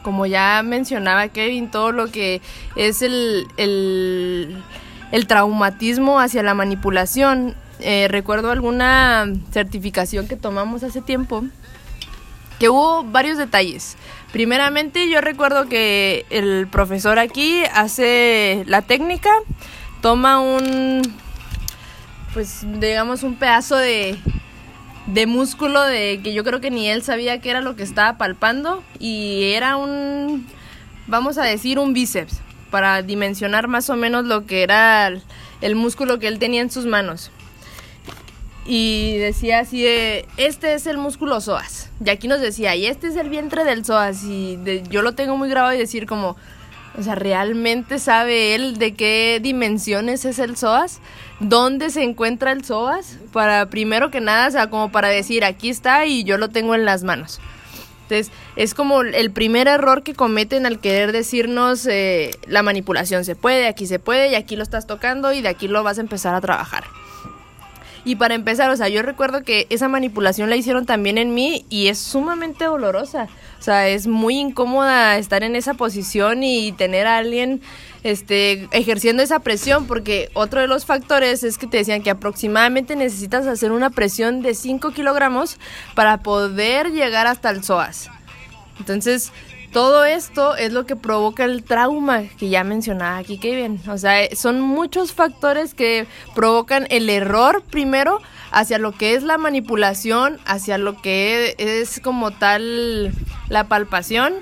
Como 0.02 0.26
ya 0.28 0.62
mencionaba 0.64 1.28
Kevin, 1.28 1.70
todo 1.70 1.92
lo 1.92 2.10
que 2.10 2.42
es 2.78 3.02
el, 3.02 3.48
el, 3.58 5.28
traumatismo 5.28 6.22
hacia 6.22 6.42
la 6.42 6.54
manipulación. 6.54 7.54
Eh, 7.82 8.08
recuerdo 8.10 8.50
alguna 8.50 9.26
certificación 9.52 10.30
que 10.30 10.38
tomamos 10.38 10.84
hace 10.84 11.02
tiempo 11.02 11.44
que 12.60 12.70
hubo 12.70 13.04
varios 13.04 13.38
detalles. 13.38 13.98
Primeramente 14.32 15.10
yo 15.10 15.20
recuerdo 15.20 15.68
que 15.68 16.26
el 16.30 16.66
profesor 16.72 17.20
aquí 17.20 17.64
hace 17.74 18.64
la 18.68 18.82
técnica, 18.84 19.32
toma 20.00 20.40
un, 20.40 21.02
pues 22.34 22.66
digamos 22.80 23.24
un 23.24 23.36
pedazo 23.36 23.76
de, 23.76 24.18
de 25.08 25.28
músculo 25.28 25.82
de 25.82 26.20
que 26.24 26.34
yo 26.34 26.44
creo 26.44 26.62
que 26.62 26.72
ni 26.72 26.90
él 26.90 27.04
sabía 27.04 27.40
que 27.40 27.50
era 27.50 27.62
lo 27.62 27.76
que 27.76 27.84
estaba 27.84 28.18
palpando 28.18 28.84
y 29.00 29.54
era 29.54 29.78
un 29.78 30.48
vamos 31.08 31.38
a 31.38 31.44
decir 31.44 31.78
un 31.78 31.94
bíceps 31.94 32.42
para 32.72 33.02
dimensionar 33.04 33.68
más 33.68 33.90
o 33.90 33.96
menos 33.96 34.26
lo 34.26 34.46
que 34.46 34.64
era 34.64 35.08
el, 35.62 35.76
músculo 35.76 36.20
que 36.20 36.28
él 36.28 36.40
tenía 36.40 36.62
en 36.62 36.72
sus 36.72 36.86
manos. 36.86 37.32
Y 38.66 39.18
decía 39.18 39.60
así 39.60 39.84
de 39.84 40.28
este 40.38 40.74
es 40.74 40.88
el 40.88 40.98
músculo 40.98 41.40
psoas 41.40 41.92
y 42.04 42.10
aquí 42.10 42.28
nos 42.28 42.42
decía 42.42 42.76
y 42.76 42.88
este 42.88 43.08
es 43.08 43.16
el 43.16 43.30
vientre 43.30 43.64
del 43.64 43.86
psoas 43.86 44.24
y 44.24 44.60
yo 44.90 45.04
lo 45.04 45.14
tengo 45.14 45.38
muy 45.38 45.50
grabado 45.50 45.76
y 45.76 45.78
decir 45.78 46.08
como 46.08 46.36
o 46.98 47.04
sea, 47.04 47.16
¿realmente 47.16 48.00
sabe 48.00 48.56
él 48.56 48.78
de 48.78 48.94
qué 48.94 49.40
dimensiones 49.42 50.26
es 50.26 50.40
el 50.40 50.56
psoas? 50.56 51.02
¿Dónde 51.40 51.90
se 51.90 52.04
encuentra 52.04 52.52
el 52.52 52.64
psoas? 52.64 53.18
Para, 53.34 53.70
primero 53.70 54.12
que 54.12 54.22
nada, 54.22 54.48
o 54.48 54.52
sea, 54.52 54.70
como 54.70 54.92
para 54.92 55.10
decir, 55.10 55.44
aquí 55.44 55.70
está 55.70 56.06
y 56.06 56.24
yo 56.24 56.38
lo 56.38 56.50
tengo 56.50 56.76
en 56.76 56.86
las 56.86 57.04
manos. 57.04 57.40
Entonces, 58.04 58.32
es 58.56 58.76
como 58.76 59.02
el 59.02 59.32
primer 59.32 59.68
error 59.68 60.04
que 60.04 60.14
cometen 60.14 60.66
al 60.66 60.80
querer 60.80 61.12
decirnos 61.12 61.88
eh, 61.88 62.32
la 62.46 62.62
manipulación 62.62 63.26
se 63.26 63.36
puede, 63.36 63.68
aquí 63.68 63.88
se 63.88 63.98
puede 63.98 64.30
y 64.30 64.36
aquí 64.36 64.56
lo 64.56 64.64
estás 64.64 64.86
tocando 64.86 65.34
y 65.34 65.42
de 65.42 65.50
aquí 65.50 65.68
lo 65.68 65.84
vas 65.84 65.98
a 65.98 66.02
empezar 66.02 66.36
a 66.36 66.42
trabajar. 66.42 66.84
Y 68.06 68.18
para 68.18 68.36
empezar, 68.36 68.70
o 68.70 68.78
sea, 68.78 68.88
yo 68.88 69.02
recuerdo 69.02 69.44
que 69.44 69.66
esa 69.72 69.88
manipulación 69.88 70.50
la 70.50 70.56
hicieron 70.56 70.86
también 70.86 71.18
en 71.18 71.34
mí 71.34 71.66
y 71.70 71.88
es 71.88 71.98
sumamente 71.98 72.66
dolorosa. 72.66 73.28
O 73.60 73.64
sea, 73.64 73.88
es 73.88 74.06
muy 74.06 74.38
incómoda 74.38 75.18
estar 75.18 75.42
en 75.42 75.56
esa 75.56 75.74
posición 75.74 76.44
y 76.44 76.72
tener 76.72 77.08
a 77.08 77.18
alguien 77.18 77.62
este, 78.04 78.70
ejerciendo 78.72 79.24
esa 79.24 79.40
presión, 79.40 79.88
porque 79.88 80.30
otro 80.36 80.62
de 80.62 80.68
los 80.68 80.86
factores 80.86 81.44
es 81.44 81.58
que 81.58 81.66
te 81.66 81.78
decían 81.78 82.04
que 82.04 82.12
aproximadamente 82.12 82.96
necesitas 82.96 83.48
hacer 83.48 83.72
una 83.72 83.90
presión 83.90 84.44
de 84.44 84.54
5 84.54 84.92
kilogramos 84.92 85.58
para 85.96 86.20
poder 86.20 86.92
llegar 86.92 87.26
hasta 87.26 87.50
el 87.50 87.64
psoas. 87.64 88.12
Entonces, 88.78 89.32
todo 89.76 90.06
esto 90.06 90.56
es 90.56 90.72
lo 90.72 90.86
que 90.86 90.96
provoca 90.96 91.44
el 91.44 91.66
trauma 91.66 92.24
que 92.40 92.48
ya 92.48 92.64
mencionaba 92.64 93.18
aquí 93.18 93.38
Kevin. 93.38 93.82
O 93.90 93.98
sea, 93.98 94.24
eh, 94.24 94.34
son 94.34 94.62
muchos 94.62 95.12
factores 95.12 95.74
que 95.74 96.08
provocan 96.34 96.88
el 96.90 97.10
error 97.10 97.62
primero 97.62 98.22
hacia 98.52 98.78
lo 98.78 98.94
que 98.94 99.16
es 99.16 99.24
la 99.24 99.38
manipulación, 99.38 100.40
hacia 100.46 100.78
lo 100.78 101.02
que 101.02 101.56
es 101.58 102.00
como 102.00 102.32
tal 102.32 103.12
la 103.50 103.66
palpación 103.66 104.36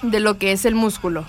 de 0.00 0.18
lo 0.18 0.38
que 0.38 0.52
es 0.52 0.64
el 0.64 0.74
músculo. 0.74 1.26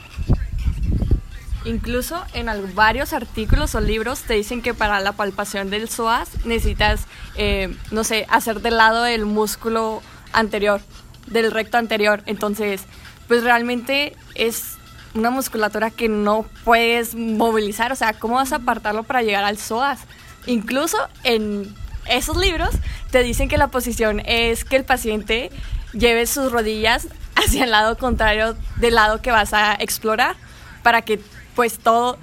Incluso 1.66 2.24
en 2.34 2.48
varios 2.74 3.12
artículos 3.12 3.76
o 3.76 3.82
libros 3.82 4.22
te 4.22 4.36
dicen 4.36 4.62
que 4.62 4.74
para 4.74 5.02
la 5.02 5.12
palpación 5.12 5.70
del 5.70 5.90
psoas 5.90 6.30
necesitas, 6.46 7.02
eh, 7.36 7.76
no 7.92 8.06
sé, 8.06 8.26
hacer 8.30 8.62
del 8.62 8.78
lado 8.78 9.04
del 9.04 9.26
músculo 9.26 10.02
anterior, 10.32 10.80
del 11.28 11.52
recto 11.52 11.78
anterior. 11.78 12.24
Entonces, 12.26 12.86
pues 13.30 13.44
realmente 13.44 14.18
es 14.34 14.78
una 15.14 15.30
musculatura 15.30 15.92
que 15.92 16.10
no 16.10 16.46
puedes 16.66 17.16
movilizar. 17.16 17.92
O 17.92 17.96
sea, 17.96 18.14
¿cómo 18.14 18.36
vas 18.36 18.52
a 18.52 18.58
apartarlo 18.58 19.04
para 19.04 19.22
llegar 19.22 19.44
al 19.46 19.58
psoas? 19.58 20.00
Incluso 20.48 20.98
en 21.24 21.74
esos 22.08 22.36
libros 22.36 22.72
te 23.12 23.22
dicen 23.22 23.48
que 23.48 23.58
la 23.58 23.68
posición 23.68 24.22
es 24.26 24.66
que 24.66 24.76
el 24.76 24.84
paciente 24.84 25.52
lleve 25.94 26.26
sus 26.26 26.52
rodillas 26.52 27.08
hacia 27.36 27.66
el 27.66 27.72
lado 27.72 27.98
contrario 27.98 28.58
del 28.78 28.96
lado 28.96 29.22
que 29.22 29.32
vas 29.32 29.54
a 29.54 29.76
explorar 29.76 30.36
para 30.82 31.04
que 31.04 31.20
pues 31.56 31.78
todo, 31.78 32.18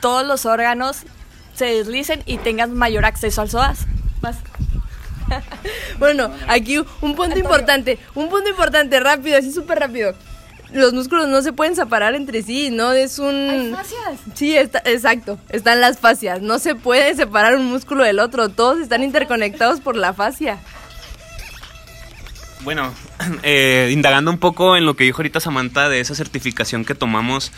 todos 0.00 0.24
los 0.24 0.46
órganos 0.46 0.98
se 1.54 1.64
deslicen 1.66 2.22
y 2.24 2.38
tengas 2.38 2.68
mayor 2.68 3.04
acceso 3.04 3.42
al 3.42 3.50
psoas. 3.50 3.86
Vas. 4.20 4.36
Bueno, 5.98 6.30
aquí 6.46 6.78
un 7.00 7.14
punto 7.14 7.38
importante, 7.38 7.98
un 8.14 8.28
punto 8.28 8.50
importante, 8.50 9.00
rápido, 9.00 9.38
así 9.38 9.50
súper 9.50 9.78
rápido. 9.78 10.14
Los 10.72 10.92
músculos 10.92 11.28
no 11.28 11.42
se 11.42 11.52
pueden 11.52 11.76
separar 11.76 12.14
entre 12.14 12.42
sí, 12.42 12.70
no 12.70 12.92
es 12.92 13.18
un... 13.18 13.34
Hay 13.34 13.72
fascias. 13.72 14.20
Sí, 14.34 14.56
está, 14.56 14.82
exacto, 14.84 15.38
están 15.50 15.80
las 15.80 15.98
fascias. 15.98 16.40
No 16.40 16.58
se 16.58 16.74
puede 16.74 17.14
separar 17.14 17.56
un 17.56 17.66
músculo 17.66 18.04
del 18.04 18.18
otro, 18.18 18.48
todos 18.48 18.80
están 18.80 19.02
interconectados 19.02 19.80
por 19.80 19.96
la 19.96 20.14
fascia. 20.14 20.58
Bueno, 22.64 22.94
eh, 23.42 23.90
indagando 23.92 24.30
un 24.30 24.38
poco 24.38 24.76
en 24.76 24.86
lo 24.86 24.94
que 24.94 25.04
dijo 25.04 25.18
ahorita 25.18 25.40
Samantha 25.40 25.88
de 25.88 26.00
esa 26.00 26.14
certificación 26.14 26.84
que 26.84 26.94
tomamos, 26.94 27.52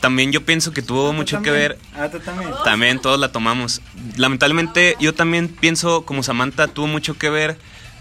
también 0.00 0.32
yo 0.32 0.44
pienso 0.44 0.72
que 0.72 0.82
tuvo 0.82 1.12
mucho 1.12 1.42
que 1.42 1.50
ver. 1.50 1.78
Ah, 1.94 2.08
tú 2.10 2.18
también. 2.20 2.50
También 2.64 3.00
todos 3.00 3.18
la 3.18 3.32
tomamos. 3.32 3.80
Lamentablemente 4.16 4.96
yo 5.00 5.14
también 5.14 5.48
pienso, 5.48 6.04
como 6.04 6.22
Samantha, 6.22 6.68
tuvo 6.68 6.86
mucho 6.86 7.16
que 7.18 7.30
ver 7.30 7.58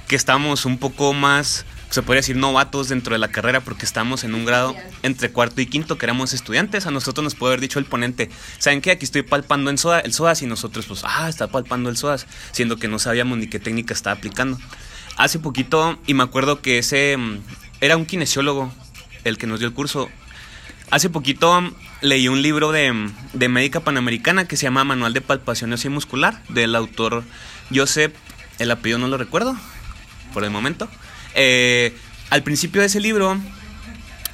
que 0.08 0.16
estábamos 0.16 0.66
un 0.66 0.78
poco 0.78 1.14
más, 1.14 1.66
se 1.90 2.02
podría 2.02 2.20
decir, 2.20 2.36
novatos 2.36 2.90
dentro 2.90 3.14
de 3.14 3.20
la 3.20 3.30
carrera 3.30 3.62
porque 3.62 3.86
estábamos 3.86 4.24
en 4.24 4.36
un 4.36 4.46
grado 4.46 4.76
entre 5.04 5.32
cuarto 5.32 5.62
y 5.62 5.66
quinto, 5.66 5.98
que 5.98 6.06
éramos 6.06 6.34
estudiantes. 6.34 6.86
A 6.86 6.92
nosotros 6.92 7.24
nos 7.24 7.36
puede 7.36 7.54
haber 7.54 7.62
dicho 7.62 7.80
el 7.80 7.86
ponente, 7.86 8.30
¿saben 8.58 8.82
qué? 8.82 8.92
Aquí 8.92 9.06
estoy 9.06 9.22
palpando 9.22 9.70
en 9.70 9.78
soda, 9.78 10.00
el 10.00 10.14
SOAS 10.14 10.42
y 10.42 10.48
nosotros 10.48 10.86
pues, 10.88 11.02
ah, 11.04 11.30
está 11.30 11.48
palpando 11.48 11.90
el 11.90 11.98
SOAS, 11.98 12.28
siendo 12.52 12.78
que 12.78 12.88
no 12.88 13.00
sabíamos 13.00 13.38
ni 13.38 13.48
qué 13.48 13.60
técnica 13.60 13.94
estaba 13.94 14.16
aplicando. 14.16 14.60
Hace 15.18 15.40
poquito, 15.40 15.98
y 16.06 16.14
me 16.14 16.24
acuerdo 16.24 16.62
que 16.62 16.80
ese 16.80 17.16
mm, 17.18 17.40
era 17.82 17.96
un 17.98 18.06
kinesiólogo 18.06 18.74
el 19.24 19.38
que 19.38 19.48
nos 19.48 19.60
dio 19.60 19.68
el 19.68 19.74
curso, 19.74 20.10
Hace 20.92 21.10
poquito 21.10 21.60
mm, 21.60 21.74
leí 22.02 22.28
un 22.28 22.42
libro 22.42 22.72
de, 22.72 22.92
mm, 22.92 23.14
de 23.34 23.50
médica 23.50 23.80
panamericana 23.80 24.48
que 24.48 24.56
se 24.56 24.64
llama 24.64 24.84
Manual 24.84 25.14
de 25.14 25.22
Palpación 25.22 25.74
y 25.84 25.90
Muscular 25.90 26.44
del 26.50 26.76
autor 26.76 27.24
Joseph, 27.74 28.14
el 28.60 28.72
apellido 28.72 29.00
no 29.00 29.08
lo 29.08 29.18
recuerdo 29.18 29.58
por 30.34 30.44
el 30.44 30.52
momento. 30.52 30.88
Eh, 31.36 31.96
al 32.30 32.44
principio 32.44 32.82
de 32.82 32.88
ese 32.88 33.00
libro, 33.00 33.38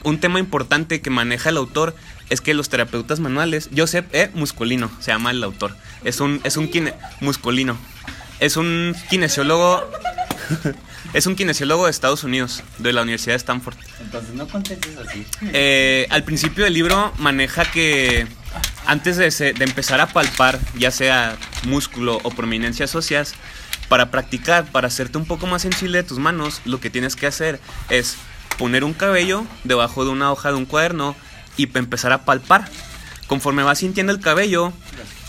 un 0.03 0.19
tema 0.19 0.39
importante 0.39 1.01
que 1.01 1.09
maneja 1.09 1.49
el 1.49 1.57
autor 1.57 1.95
es 2.29 2.39
que 2.41 2.53
los 2.53 2.69
terapeutas 2.69 3.19
manuales, 3.19 3.69
Joseph 3.75 4.05
E. 4.13 4.29
Muscolino, 4.33 4.89
se 5.01 5.11
llama 5.11 5.31
el 5.31 5.43
autor, 5.43 5.75
es 6.05 6.19
un, 6.21 6.39
es 6.45 6.55
un 6.57 6.69
kine- 6.71 6.93
muscolino, 7.19 7.77
es 8.39 8.55
un 8.55 8.95
kinesiólogo, 9.09 9.83
es 11.13 11.25
un 11.25 11.35
kinesiólogo 11.35 11.85
de 11.85 11.91
Estados 11.91 12.23
Unidos, 12.23 12.63
de 12.79 12.93
la 12.93 13.01
Universidad 13.01 13.33
de 13.33 13.37
Stanford. 13.37 13.75
Entonces 13.99 14.33
no 14.33 14.47
contestes 14.47 14.95
así. 14.97 15.25
Eh, 15.53 16.07
al 16.09 16.23
principio 16.23 16.63
del 16.63 16.73
libro 16.73 17.13
maneja 17.17 17.65
que 17.69 18.25
antes 18.85 19.17
de, 19.17 19.29
se- 19.31 19.53
de 19.53 19.63
empezar 19.65 19.99
a 19.99 20.07
palpar, 20.07 20.59
ya 20.77 20.89
sea 20.91 21.35
músculo 21.63 22.19
o 22.23 22.31
prominencias 22.31 22.95
óseas, 22.95 23.33
para 23.91 24.09
practicar, 24.09 24.71
para 24.71 24.87
hacerte 24.87 25.17
un 25.17 25.25
poco 25.25 25.47
más 25.47 25.63
sensible 25.63 25.97
de 25.97 26.03
tus 26.07 26.17
manos, 26.17 26.61
lo 26.63 26.79
que 26.79 26.89
tienes 26.89 27.17
que 27.17 27.27
hacer 27.27 27.59
es 27.89 28.15
poner 28.57 28.85
un 28.85 28.93
cabello 28.93 29.45
debajo 29.65 30.05
de 30.05 30.11
una 30.11 30.31
hoja 30.31 30.47
de 30.49 30.55
un 30.55 30.65
cuaderno 30.65 31.13
y 31.57 31.65
pe- 31.67 31.79
empezar 31.79 32.13
a 32.13 32.23
palpar. 32.23 32.69
Conforme 33.27 33.63
vas 33.63 33.79
sintiendo 33.79 34.13
el 34.13 34.21
cabello, 34.21 34.71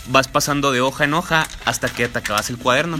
vas 0.07 0.29
pasando 0.29 0.71
de 0.71 0.79
hoja 0.79 1.03
en 1.03 1.13
hoja 1.13 1.45
hasta 1.65 1.89
que 1.89 2.07
te 2.07 2.19
acabas 2.19 2.49
el 2.49 2.57
cuaderno. 2.57 2.95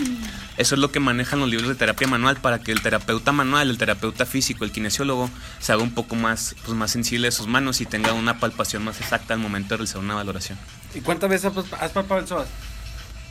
Eso 0.57 0.75
es 0.75 0.81
lo 0.81 0.91
que 0.91 0.99
manejan 0.99 1.39
los 1.39 1.47
libros 1.47 1.69
de 1.69 1.75
terapia 1.75 2.09
manual 2.09 2.35
para 2.35 2.59
que 2.59 2.73
el 2.73 2.81
terapeuta 2.81 3.31
manual, 3.31 3.69
el 3.69 3.77
terapeuta 3.77 4.25
físico, 4.25 4.65
el 4.65 4.73
kinesiólogo, 4.73 5.29
se 5.61 5.71
haga 5.71 5.81
un 5.81 5.93
poco 5.93 6.15
más, 6.17 6.55
pues, 6.65 6.77
más 6.77 6.91
sensible 6.91 7.27
de 7.27 7.31
sus 7.31 7.47
manos 7.47 7.79
y 7.79 7.85
tenga 7.85 8.11
una 8.11 8.37
palpación 8.37 8.83
más 8.83 8.99
exacta 8.99 9.33
al 9.33 9.39
momento 9.39 9.69
de 9.69 9.77
realizar 9.77 10.01
una 10.01 10.15
valoración. 10.15 10.59
¿Y 10.93 10.99
cuántas 10.99 11.29
veces 11.29 11.53
has- 11.55 11.81
has 11.81 11.91
palpado 11.91 12.19
el 12.19 12.27
psoas? 12.27 12.47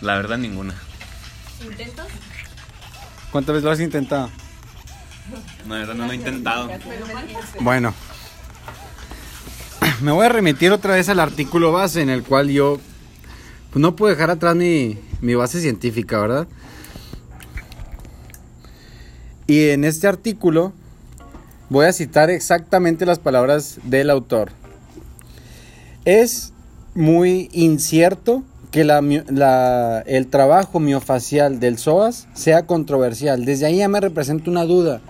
La 0.01 0.17
verdad, 0.17 0.39
ninguna. 0.39 0.75
¿Intentos? 1.65 2.07
¿Cuántas 3.31 3.55
veces 3.55 3.65
lo 3.65 3.71
has 3.71 3.81
intentado? 3.81 4.31
La 5.69 5.75
verdad, 5.77 5.95
no 5.95 6.07
lo 6.07 6.13
he 6.13 6.17
intentado. 6.17 6.69
Bueno, 7.61 7.95
me 10.03 10.13
voy 10.13 10.27
a 10.27 10.29
remitir 10.29 10.73
otra 10.73 10.95
vez 10.95 11.09
al 11.09 11.21
artículo 11.21 11.73
base 11.73 12.03
en 12.03 12.11
el 12.11 12.23
cual 12.25 12.49
yo 12.51 12.79
pues, 13.71 13.81
no 13.81 13.97
puedo 13.97 14.13
dejar 14.13 14.31
atrás 14.31 14.57
mi, 14.57 14.99
mi 15.21 15.35
base 15.35 15.61
científica, 15.61 16.21
¿verdad? 16.21 16.49
Y 19.47 19.71
en 19.71 19.85
este 19.85 20.09
artículo 20.09 20.73
voy 21.69 21.87
a 21.87 21.93
citar 21.93 22.31
exactamente 22.31 23.07
las 23.07 23.19
palabras 23.19 23.79
del 23.85 24.11
autor. 24.11 24.53
Es 26.05 26.53
muy 26.95 27.49
incierto 27.53 28.43
que 28.73 28.83
la 28.85 29.01
la- 29.29 30.03
el 30.07 30.27
trabajo 30.27 30.81
miofacial 30.81 31.61
del 31.61 31.79
psoas 31.79 32.27
sea 32.35 32.67
controversial. 32.67 33.45
Desde 33.45 33.67
ahí 33.67 33.77
ya 33.77 33.89
me 33.89 34.01
representa 34.01 34.51
una 34.51 34.65
duda 34.65 35.01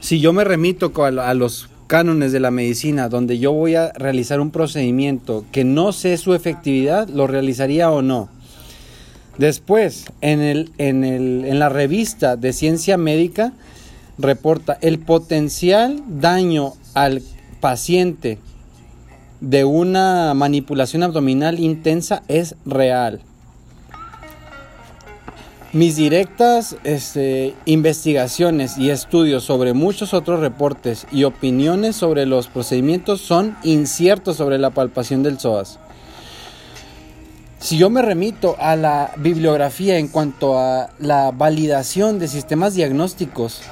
si 0.00 0.20
yo 0.20 0.32
me 0.34 0.44
remito 0.44 0.92
a 1.02 1.08
a 1.30 1.34
los 1.34 1.68
cánones 1.86 2.30
de 2.32 2.40
la 2.40 2.50
medicina, 2.50 3.08
donde 3.08 3.38
yo 3.38 3.52
voy 3.52 3.74
a 3.74 3.90
realizar 3.94 4.38
un 4.40 4.50
procedimiento 4.50 5.44
que 5.50 5.64
no 5.64 5.92
sé 5.92 6.16
su 6.18 6.34
efectividad, 6.34 7.08
¿lo 7.08 7.26
realizaría 7.26 7.90
o 7.90 8.02
no? 8.02 8.28
Después, 9.38 10.04
en, 10.20 10.40
el, 10.42 10.70
en, 10.78 11.04
el, 11.04 11.44
en 11.46 11.58
la 11.58 11.68
revista 11.68 12.36
de 12.36 12.52
ciencia 12.52 12.96
médica, 12.96 13.52
reporta 14.18 14.78
el 14.80 14.98
potencial 14.98 16.02
daño 16.06 16.74
al 16.94 17.22
paciente 17.60 18.38
de 19.44 19.64
una 19.66 20.32
manipulación 20.32 21.02
abdominal 21.02 21.60
intensa 21.60 22.22
es 22.28 22.56
real. 22.64 23.20
Mis 25.74 25.96
directas 25.96 26.76
este, 26.84 27.54
investigaciones 27.66 28.78
y 28.78 28.90
estudios 28.90 29.44
sobre 29.44 29.74
muchos 29.74 30.14
otros 30.14 30.40
reportes 30.40 31.06
y 31.12 31.24
opiniones 31.24 31.96
sobre 31.96 32.26
los 32.26 32.46
procedimientos 32.46 33.20
son 33.20 33.56
inciertos 33.64 34.36
sobre 34.36 34.58
la 34.58 34.70
palpación 34.70 35.22
del 35.22 35.38
psoas. 35.38 35.78
Si 37.58 37.76
yo 37.76 37.90
me 37.90 38.02
remito 38.02 38.56
a 38.58 38.76
la 38.76 39.10
bibliografía 39.16 39.98
en 39.98 40.08
cuanto 40.08 40.58
a 40.58 40.90
la 40.98 41.32
validación 41.32 42.18
de 42.18 42.28
sistemas 42.28 42.74
diagnósticos, 42.74 43.62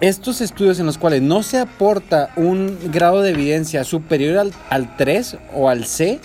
estos 0.00 0.40
estudios 0.40 0.78
en 0.80 0.86
los 0.86 0.98
cuales 0.98 1.22
no 1.22 1.42
se 1.42 1.58
aporta 1.58 2.30
un 2.36 2.78
grado 2.90 3.22
de 3.22 3.30
evidencia 3.30 3.84
superior 3.84 4.38
al, 4.38 4.52
al 4.68 4.96
3 4.96 5.36
o 5.54 5.68
al 5.68 5.84
C, 5.84 6.20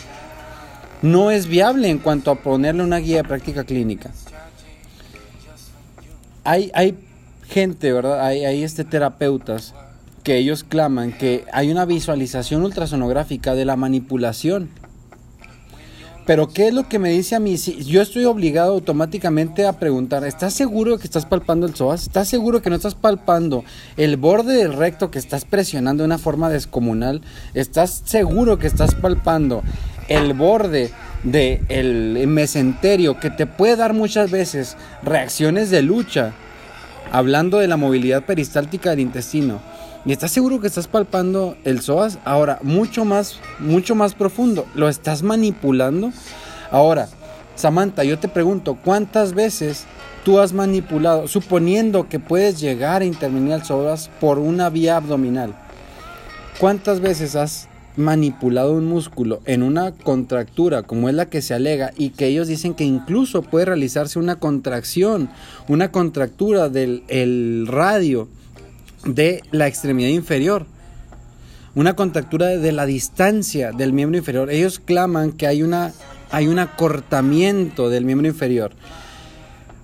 no 1.01 1.31
es 1.31 1.47
viable 1.47 1.89
en 1.89 1.99
cuanto 1.99 2.31
a 2.31 2.35
ponerle 2.35 2.83
una 2.83 2.97
guía 2.97 3.17
de 3.17 3.23
práctica 3.25 3.63
clínica 3.63 4.11
hay, 6.45 6.71
hay 6.73 6.95
gente, 7.49 7.91
¿verdad? 7.91 8.25
Hay, 8.25 8.45
hay 8.45 8.63
este 8.63 8.85
terapeutas 8.85 9.73
que 10.23 10.38
ellos 10.38 10.63
claman 10.63 11.11
que 11.11 11.43
hay 11.51 11.69
una 11.71 11.85
visualización 11.85 12.63
ultrasonográfica 12.63 13.53
de 13.55 13.65
la 13.65 13.75
manipulación. 13.75 14.69
Pero 16.25 16.47
¿qué 16.47 16.69
es 16.69 16.73
lo 16.73 16.89
que 16.89 16.97
me 16.97 17.09
dice 17.09 17.35
a 17.35 17.39
mí? 17.39 17.57
Si 17.57 17.83
yo 17.83 18.01
estoy 18.01 18.25
obligado 18.25 18.73
automáticamente 18.73 19.67
a 19.67 19.73
preguntar, 19.73 20.25
¿estás 20.25 20.55
seguro 20.55 20.97
que 20.97 21.03
estás 21.03 21.25
palpando 21.27 21.67
el 21.67 21.75
psoas? 21.75 22.03
¿Estás 22.03 22.27
seguro 22.27 22.63
que 22.63 22.71
no 22.71 22.75
estás 22.75 22.95
palpando 22.95 23.63
el 23.95 24.17
borde 24.17 24.55
del 24.55 24.73
recto 24.73 25.11
que 25.11 25.19
estás 25.19 25.45
presionando 25.45 26.01
de 26.01 26.07
una 26.07 26.17
forma 26.17 26.49
descomunal? 26.49 27.21
¿Estás 27.53 28.01
seguro 28.05 28.57
que 28.57 28.65
estás 28.65 28.95
palpando 28.95 29.61
el 30.07 30.33
borde 30.33 30.91
del 31.23 32.25
mesenterio 32.27 33.19
que 33.19 33.29
te 33.29 33.45
puede 33.45 33.75
dar 33.75 33.93
muchas 33.93 34.31
veces 34.31 34.77
reacciones 35.03 35.69
de 35.69 35.83
lucha? 35.83 36.33
Hablando 37.11 37.59
de 37.59 37.67
la 37.67 37.77
movilidad 37.77 38.23
peristáltica 38.23 38.89
del 38.89 39.01
intestino. 39.01 39.61
¿Y 40.06 40.12
estás 40.12 40.32
seguro 40.32 40.60
que 40.60 40.68
estás 40.68 40.88
palpando 40.88 41.58
el 41.63 41.82
psoas? 41.82 42.20
Ahora, 42.26 42.60
mucho 42.62 43.06
más, 43.06 43.39
mucho 43.58 43.96
más 43.96 44.13
profundo. 44.13 44.68
¿Lo 44.76 44.88
estás 44.88 45.24
manipulando? 45.24 46.12
Ahora, 46.70 47.10
Samantha, 47.56 48.04
yo 48.04 48.20
te 48.20 48.28
pregunto, 48.28 48.78
¿cuántas 48.86 49.34
veces 49.34 49.86
tú 50.24 50.39
has 50.39 50.54
manipulado, 50.54 51.28
suponiendo 51.28 52.08
que 52.08 52.20
puedes 52.20 52.60
llegar 52.60 53.02
a 53.02 53.06
intervenir 53.06 53.54
el 53.54 53.63
psoas 53.63 54.12
por 54.20 54.38
una 54.38 54.70
vía 54.70 54.98
abdominal? 54.98 55.56
¿Cuántas 56.60 57.00
veces 57.00 57.36
has 57.36 57.68
manipulado 57.96 58.74
un 58.74 58.86
músculo 58.86 59.41
en 59.46 59.63
una 59.63 59.91
contractura 59.91 60.84
como 60.84 61.10
es 61.10 61.15
la 61.15 61.30
que 61.30 61.41
se 61.41 61.54
alega 61.56 61.94
y 61.98 62.10
que 62.10 62.28
ellos 62.28 62.48
dicen 62.48 62.76
que 62.76 62.84
incluso 62.84 63.41
puede 63.41 63.65
realizarse 63.65 64.20
una 64.20 64.36
contracción, 64.36 65.30
una 65.68 65.91
contractura 65.91 66.70
del 66.70 67.04
el 67.08 67.65
radio 67.68 68.28
de 69.06 69.44
la 69.52 69.68
extremidad 69.68 70.10
inferior. 70.10 70.65
Una 71.76 71.96
contractura 71.96 72.48
de 72.48 72.72
la 72.72 72.86
distancia 72.86 73.72
del 73.72 73.94
miembro 73.94 74.18
inferior. 74.18 74.50
Ellos 74.50 74.80
claman 74.80 75.32
que 75.32 75.48
hay, 75.48 75.62
una, 75.62 75.94
hay 76.32 76.48
un 76.48 76.60
acortamiento 76.60 77.89
del 77.89 78.06
miembro 78.06 78.28
inferior. 78.28 78.72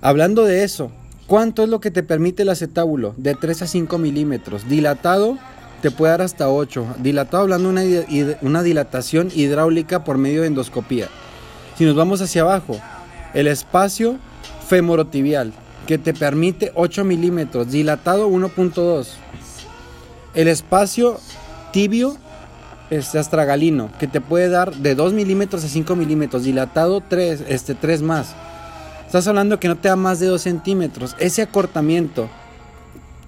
Hablando 0.00 0.44
de 0.44 0.64
eso, 0.64 0.90
¿cuánto 1.26 1.62
es 1.62 1.68
lo 1.68 1.80
que 1.80 1.90
te 1.90 2.02
permite 2.02 2.42
el 2.42 2.48
acetábulo? 2.48 3.14
De 3.16 3.34
3 3.34 3.62
a 3.62 3.66
5 3.66 3.98
milímetros. 3.98 4.68
Dilatado 4.68 5.38
te 5.82 5.90
puede 5.90 6.12
dar 6.12 6.22
hasta 6.22 6.48
8. 6.48 6.96
Dilatado 7.00 7.42
hablando 7.42 7.72
de 7.72 8.06
una, 8.08 8.36
una 8.40 8.62
dilatación 8.62 9.30
hidráulica 9.34 10.02
por 10.02 10.16
medio 10.16 10.40
de 10.40 10.48
endoscopía. 10.48 11.08
Si 11.76 11.84
nos 11.84 11.94
vamos 11.94 12.22
hacia 12.22 12.42
abajo, 12.42 12.80
el 13.34 13.46
espacio 13.46 14.16
femorotibial 14.66 15.52
que 15.86 15.98
te 15.98 16.14
permite 16.14 16.72
8 16.74 17.04
milímetros, 17.04 17.70
dilatado 17.70 18.28
1.2. 18.28 19.08
El 20.34 20.48
espacio 20.48 21.18
tibio 21.72 22.16
este 22.92 23.18
astragalino 23.18 23.90
que 23.98 24.06
te 24.06 24.20
puede 24.20 24.48
dar 24.48 24.74
de 24.74 24.94
2 24.94 25.14
milímetros 25.14 25.64
a 25.64 25.68
5 25.68 25.96
milímetros, 25.96 26.44
dilatado 26.44 27.00
3, 27.00 27.44
este 27.48 27.74
3 27.74 28.02
más. 28.02 28.34
Estás 29.06 29.26
hablando 29.26 29.58
que 29.58 29.68
no 29.68 29.78
te 29.78 29.88
da 29.88 29.96
más 29.96 30.20
de 30.20 30.26
2 30.26 30.40
centímetros. 30.40 31.16
Ese 31.18 31.42
acortamiento 31.42 32.28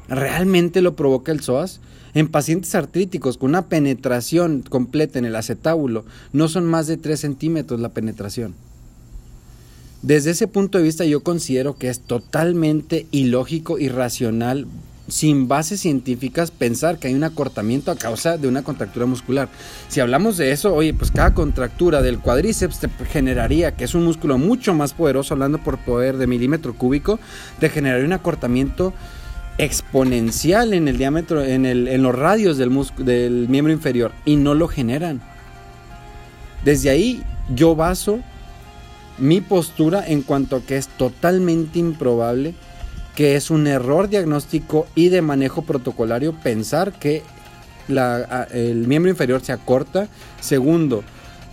realmente 0.09 0.83
lo 0.83 0.97
provoca 0.97 1.33
el 1.33 1.40
psoas. 1.40 1.81
En 2.12 2.29
pacientes 2.29 2.75
artríticos 2.75 3.38
con 3.38 3.51
una 3.51 3.67
penetración 3.67 4.62
completa 4.62 5.19
en 5.19 5.25
el 5.25 5.35
acetábulo, 5.35 6.05
no 6.33 6.49
son 6.49 6.64
más 6.64 6.87
de 6.87 6.97
3 6.97 7.19
centímetros 7.19 7.81
la 7.81 7.88
penetración. 7.88 8.55
Desde 10.05 10.33
ese 10.33 10.49
punto 10.49 10.77
de 10.77 10.85
vista 10.85 11.07
yo 11.07 11.23
considero 11.23 11.79
que 11.79 11.88
es 11.88 11.98
totalmente 11.98 13.07
ilógico, 13.11 13.79
irracional, 13.79 14.67
sin 15.09 15.48
bases 15.48 15.81
científicas 15.81 16.50
pensar 16.50 16.98
que 16.98 17.09
hay 17.09 17.15
un 17.15 17.25
acortamiento 17.25 17.90
a 17.90 17.96
causa 17.96 18.37
de 18.37 18.46
una 18.46 18.63
contractura 18.63 19.07
muscular. 19.07 19.48
Si 19.88 20.00
hablamos 20.00 20.37
de 20.37 20.52
eso, 20.52 20.75
oye, 20.75 20.92
pues 20.92 21.11
cada 21.11 21.33
contractura 21.33 22.02
del 22.02 22.19
cuádriceps 22.19 22.81
te 22.81 22.90
generaría, 23.07 23.77
que 23.77 23.85
es 23.85 23.94
un 23.94 24.05
músculo 24.05 24.37
mucho 24.37 24.75
más 24.75 24.92
poderoso, 24.92 25.33
hablando 25.33 25.57
por 25.57 25.79
poder 25.79 26.19
de 26.19 26.27
milímetro 26.27 26.75
cúbico, 26.75 27.19
te 27.59 27.71
generaría 27.71 28.05
un 28.05 28.13
acortamiento 28.13 28.92
exponencial 29.57 30.75
en 30.75 30.87
el 30.87 30.98
diámetro, 30.98 31.42
en, 31.42 31.65
el, 31.65 31.88
en 31.88 32.02
los 32.02 32.15
radios 32.15 32.59
del, 32.59 32.79
del 32.98 33.48
miembro 33.48 33.73
inferior 33.73 34.13
y 34.27 34.37
no 34.37 34.52
lo 34.52 34.69
generan. 34.69 35.23
Desde 36.63 36.90
ahí 36.90 37.23
yo 37.55 37.75
baso 37.75 38.21
mi 39.19 39.40
postura 39.40 40.04
en 40.06 40.23
cuanto 40.23 40.56
a 40.56 40.62
que 40.62 40.77
es 40.77 40.88
totalmente 40.88 41.79
improbable 41.79 42.54
que 43.15 43.37
es 43.37 43.50
un 43.50 43.67
error 43.67 44.08
diagnóstico 44.08 44.87
y 44.94 45.08
de 45.08 45.23
manejo 45.23 45.62
protocolario 45.62 46.33
pensar 46.33 46.92
que 46.92 47.23
el 47.88 48.87
miembro 48.88 49.10
inferior 49.10 49.40
se 49.42 49.52
acorta. 49.52 50.08
Segundo, 50.40 51.04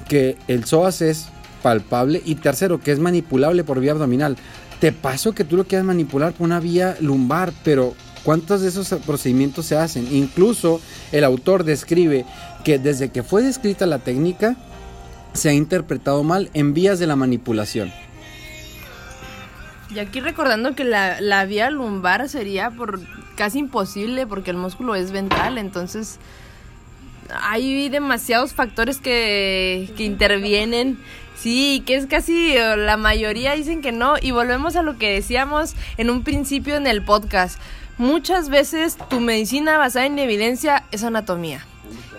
que 0.08 0.38
el 0.48 0.66
psoas 0.66 1.02
es 1.02 1.28
palpable 1.62 2.22
y 2.26 2.36
tercero, 2.36 2.80
que 2.80 2.92
es 2.92 3.00
manipulable 3.00 3.64
por 3.64 3.80
vía 3.80 3.92
abdominal. 3.92 4.38
Te 4.80 4.92
paso 4.92 5.34
que 5.34 5.44
tú 5.44 5.58
lo 5.58 5.66
quieras 5.66 5.86
manipular 5.86 6.34
por 6.34 6.46
una 6.46 6.60
vía 6.60 6.98
lumbar, 7.00 7.54
pero 7.64 7.94
¿cuántos 8.24 8.62
de 8.62 8.70
esos 8.70 8.90
procedimientos 9.06 9.68
se 9.68 9.78
hacen? 9.78 10.08
Incluso 10.12 10.82
el 11.12 11.24
autor 11.24 11.64
describe 11.64 12.26
que 12.64 12.80
desde 12.80 13.10
que 13.10 13.22
fue 13.22 13.44
descrita 13.44 13.86
la 13.86 14.00
técnica, 14.00 14.58
se 15.34 15.50
ha 15.50 15.54
interpretado 15.54 16.24
mal 16.24 16.50
en 16.54 16.74
vías 16.74 17.00
de 17.00 17.08
la 17.08 17.16
manipulación. 17.16 17.92
Y 19.94 20.00
aquí 20.00 20.22
recordando 20.22 20.74
que 20.74 20.86
la, 20.86 21.20
la 21.20 21.44
vía 21.46 21.70
lumbar 21.70 22.30
sería 22.30 22.72
por 22.72 23.02
casi 23.36 23.60
imposible 23.60 24.26
porque 24.26 24.52
el 24.52 24.58
músculo 24.58 24.96
es 24.96 25.12
ventral, 25.12 25.58
entonces 25.58 26.20
hay 27.42 27.90
demasiados 27.90 28.54
factores 28.54 29.00
que, 29.00 29.90
que 29.98 30.04
intervienen. 30.04 30.98
Sí, 31.36 31.82
que 31.88 31.96
es 31.96 32.06
casi 32.06 32.54
la 32.54 32.98
mayoría 32.98 33.54
dicen 33.54 33.82
que 33.82 33.92
no. 33.92 34.16
Y 34.22 34.32
volvemos 34.32 34.76
a 34.76 34.84
lo 34.84 34.98
que 34.98 35.14
decíamos 35.14 35.76
en 35.98 36.10
un 36.10 36.24
principio 36.24 36.76
en 36.76 36.86
el 36.86 37.04
podcast. 37.04 37.60
Muchas 37.98 38.50
veces 38.50 38.98
tu 39.10 39.20
medicina 39.20 39.78
basada 39.78 40.06
en 40.06 40.20
evidencia 40.20 40.84
es 40.92 41.04
anatomía. 41.04 41.66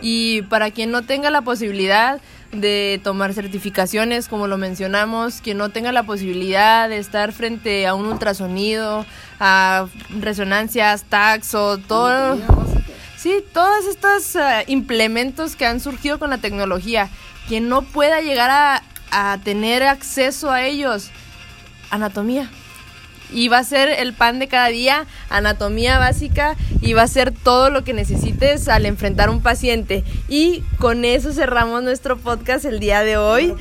Y 0.01 0.43
para 0.43 0.73
quien 0.73 0.91
no 0.91 1.03
tenga 1.03 1.31
la 1.31 1.43
posibilidad 1.43 2.21
de 2.53 3.01
tomar 3.03 3.33
certificaciones, 3.33 4.29
como 4.29 4.47
lo 4.47 4.59
mencionamos, 4.59 5.41
quien 5.41 5.59
no 5.59 5.71
tenga 5.71 5.91
la 5.91 6.03
posibilidad 6.03 6.89
de 6.89 6.99
estar 6.99 7.33
frente 7.33 7.87
a 7.87 7.95
un 7.95 8.07
ultrasonido, 8.07 9.07
a 9.41 9.87
resonancias, 10.21 11.05
taxo, 11.05 11.79
todo... 11.79 12.39
Sí, 13.17 13.37
todos 13.53 13.87
estos 13.87 14.35
eh, 14.35 14.65
implementos 14.67 15.55
que 15.55 15.65
han 15.65 15.79
surgido 15.79 16.19
con 16.19 16.31
la 16.31 16.39
tecnología, 16.39 17.09
quien 17.47 17.69
no 17.69 17.83
pueda 17.83 18.21
llegar 18.21 18.51
a, 18.51 18.83
a 19.13 19.39
tener 19.45 19.85
acceso 19.85 20.51
a 20.51 20.65
ellos, 20.65 21.11
anatomía. 21.91 22.51
Y 23.33 23.49
va 23.49 23.59
a 23.59 23.65
ser 23.65 23.89
el 23.89 24.13
pan 24.13 24.39
de 24.39 24.49
cada 24.49 24.69
día, 24.69 25.07
anatomía 25.29 25.99
básica, 25.99 26.57
y 26.81 26.93
va 26.93 27.03
a 27.03 27.09
ser 27.09 27.33
todo 27.33 27.71
lo 27.71 27.85
que 27.85 27.93
necesites 27.93 28.69
al 28.69 28.87
enfrentar 28.87 29.31
un 29.31 29.43
paciente. 29.43 30.05
Y 30.29 30.63
con 30.79 31.05
eso 31.05 31.33
cerramos 31.33 31.83
nuestro 31.83 32.17
podcast 32.19 32.65
el 32.65 32.81
día 32.81 33.03
de 33.03 33.17
hoy. 33.17 33.55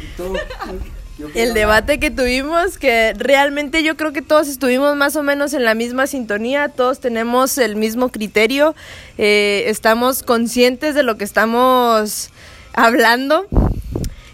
El 1.35 1.53
debate 1.53 1.99
que 1.99 2.09
tuvimos, 2.09 2.77
que 2.77 3.13
realmente 3.15 3.83
yo 3.83 3.95
creo 3.95 4.11
que 4.11 4.21
todos 4.21 4.47
estuvimos 4.47 4.95
más 4.95 5.15
o 5.15 5.23
menos 5.23 5.53
en 5.53 5.63
la 5.63 5.75
misma 5.75 6.07
sintonía, 6.07 6.69
todos 6.69 6.99
tenemos 6.99 7.57
el 7.57 7.75
mismo 7.75 8.09
criterio, 8.09 8.75
eh, 9.17 9.65
estamos 9.67 10.23
conscientes 10.23 10.95
de 10.95 11.03
lo 11.03 11.17
que 11.17 11.23
estamos 11.23 12.31
hablando. 12.73 13.45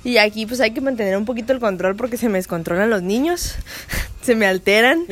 Y 0.07 0.19
aquí 0.19 0.45
pues 0.45 0.61
hay 0.61 0.71
que 0.71 0.79
mantener 0.79 1.17
un 1.17 1.25
poquito 1.25 1.51
el 1.51 1.59
control 1.59 1.97
porque 1.97 2.15
se 2.15 2.29
me 2.29 2.37
descontrolan 2.37 2.89
los 2.89 3.03
niños, 3.03 3.55
se 4.21 4.35
me 4.35 4.47
alteran. 4.47 5.05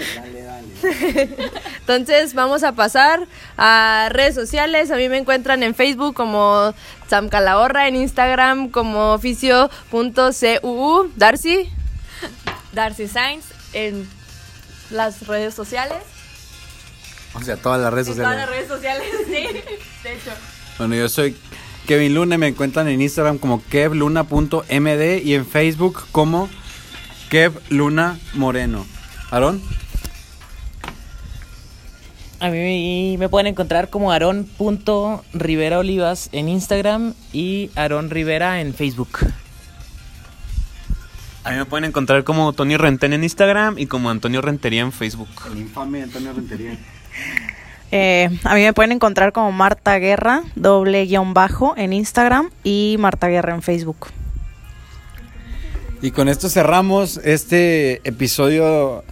Entonces 1.82 2.34
vamos 2.34 2.64
a 2.64 2.72
pasar 2.72 3.28
a 3.58 4.08
redes 4.10 4.36
sociales. 4.36 4.92
A 4.92 4.96
mí 4.96 5.10
me 5.10 5.18
encuentran 5.18 5.64
en 5.64 5.76
Facebook 5.76 6.16
como 6.16 6.74
Sam 7.10 7.28
Calahorra, 7.28 7.90
en 7.90 7.98
Instagram 7.98 8.70
como 8.70 9.12
oficio.cuu. 9.12 11.12
Darcy. 11.18 11.70
Darcy 12.72 13.10
Sainz 13.10 13.44
en 13.74 14.08
las 14.92 15.28
redes 15.28 15.54
sociales. 15.54 15.98
O 17.34 17.42
sea, 17.42 17.58
todas 17.58 17.82
las 17.82 17.94
redes 17.94 18.08
En 18.08 18.14
sociales. 18.14 18.38
todas 18.38 18.50
las 18.50 18.58
redes 18.58 18.70
sociales, 18.70 19.08
sí. 19.26 19.74
De 20.04 20.14
hecho. 20.14 20.32
Bueno, 20.78 20.96
yo 20.96 21.10
soy 21.10 21.36
Kevin 21.86 22.16
Luna 22.16 22.38
me 22.38 22.48
encuentran 22.48 22.88
en 22.88 23.02
Instagram 23.02 23.38
como 23.38 23.64
kevluna.md 23.70 25.22
y 25.24 25.34
en 25.36 25.46
Facebook 25.46 26.04
como 26.12 26.50
kevluna 27.30 28.20
moreno. 28.34 28.86
¿Aarón? 29.32 29.62
A 32.40 32.50
mí 32.50 33.16
me 33.18 33.30
pueden 33.30 33.48
encontrar 33.48 33.90
como 33.90 34.12
Aaron.Rivera 34.12 35.80
Olivas 35.80 36.30
en 36.32 36.50
Instagram 36.50 37.14
y 37.32 37.72
Aaron 37.76 38.10
Rivera 38.10 38.62
en 38.62 38.74
Facebook. 38.74 39.20
A 41.44 41.52
mí 41.52 41.58
me 41.58 41.66
pueden 41.66 41.86
encontrar 41.86 42.24
como 42.24 42.54
Tony 42.54 42.76
Renten 42.76 43.14
en 43.14 43.24
Instagram 43.24 43.78
y 43.78 43.86
como 43.86 44.10
Antonio 44.10 44.42
Rentería 44.42 44.82
en 44.82 44.92
Facebook. 44.92 45.30
El 45.52 45.60
infame 45.60 46.04
Antonio 46.04 46.34
Rentería. 46.34 46.78
Eh, 47.98 48.30
a 48.44 48.56
mí 48.56 48.62
me 48.62 48.74
pueden 48.74 48.92
encontrar 48.92 49.32
como 49.32 49.54
Marta 49.54 49.98
Guerra, 50.00 50.44
doble 50.56 51.06
guion 51.06 51.34
bajo 51.34 51.76
en 51.78 51.94
Instagram 51.94 52.50
y 52.62 52.98
Marta 53.00 53.30
Guerra 53.30 53.56
en 53.56 53.62
Facebook. 53.62 54.08
Y 56.02 56.12
con 56.12 56.28
esto 56.28 56.50
cerramos 56.50 57.22
este 57.24 58.02
episodio 58.04 59.06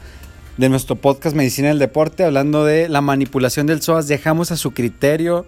de 0.58 0.68
nuestro 0.68 0.98
podcast 0.98 1.34
Medicina 1.34 1.70
del 1.70 1.80
Deporte, 1.80 2.26
hablando 2.26 2.66
de 2.66 2.90
la 2.90 3.00
manipulación 3.00 3.68
del 3.68 3.82
psoas. 3.82 4.10
Dejamos 4.10 4.52
a 4.52 4.58
su 4.58 4.72
criterio 4.72 5.46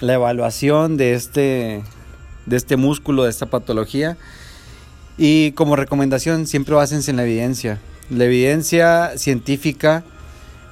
la 0.00 0.14
evaluación 0.14 0.96
de 0.96 1.14
este, 1.14 1.84
de 2.46 2.56
este 2.56 2.76
músculo, 2.76 3.22
de 3.22 3.30
esta 3.30 3.46
patología. 3.46 4.16
Y 5.16 5.52
como 5.52 5.76
recomendación, 5.76 6.48
siempre 6.48 6.74
básense 6.74 7.12
en 7.12 7.18
la 7.18 7.22
evidencia. 7.22 7.78
La 8.10 8.24
evidencia 8.24 9.12
científica 9.18 10.02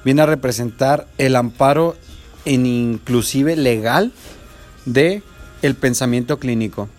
viene 0.03 0.21
a 0.21 0.25
representar 0.25 1.07
el 1.17 1.35
amparo 1.35 1.95
en 2.45 2.65
inclusive 2.65 3.55
legal 3.55 4.11
de 4.85 5.23
el 5.61 5.75
pensamiento 5.75 6.39
clínico. 6.39 6.89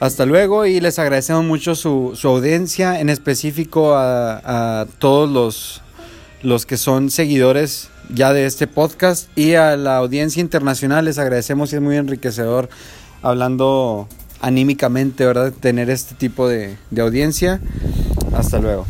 Hasta 0.00 0.26
luego 0.26 0.64
y 0.64 0.80
les 0.80 0.98
agradecemos 0.98 1.44
mucho 1.44 1.74
su, 1.74 2.12
su 2.14 2.28
audiencia, 2.28 3.00
en 3.00 3.10
específico 3.10 3.94
a, 3.96 4.86
todos 4.98 5.28
los, 5.28 5.82
los 6.42 6.66
que 6.66 6.76
son 6.76 7.10
seguidores 7.10 7.88
ya 8.14 8.32
de 8.32 8.46
este 8.46 8.66
podcast 8.66 9.28
y 9.36 9.54
a 9.54 9.76
la 9.76 9.96
audiencia 9.96 10.40
internacional 10.40 11.04
les 11.04 11.18
agradecemos 11.18 11.72
y 11.72 11.76
es 11.76 11.82
muy 11.82 11.96
enriquecedor 11.96 12.68
hablando 13.22 14.08
anímicamente, 14.40 15.26
¿verdad? 15.26 15.52
Tener 15.52 15.90
este 15.90 16.14
tipo 16.14 16.48
de 16.48 16.76
audiencia. 16.96 17.60
Hasta 18.32 18.58
luego. 18.58 18.86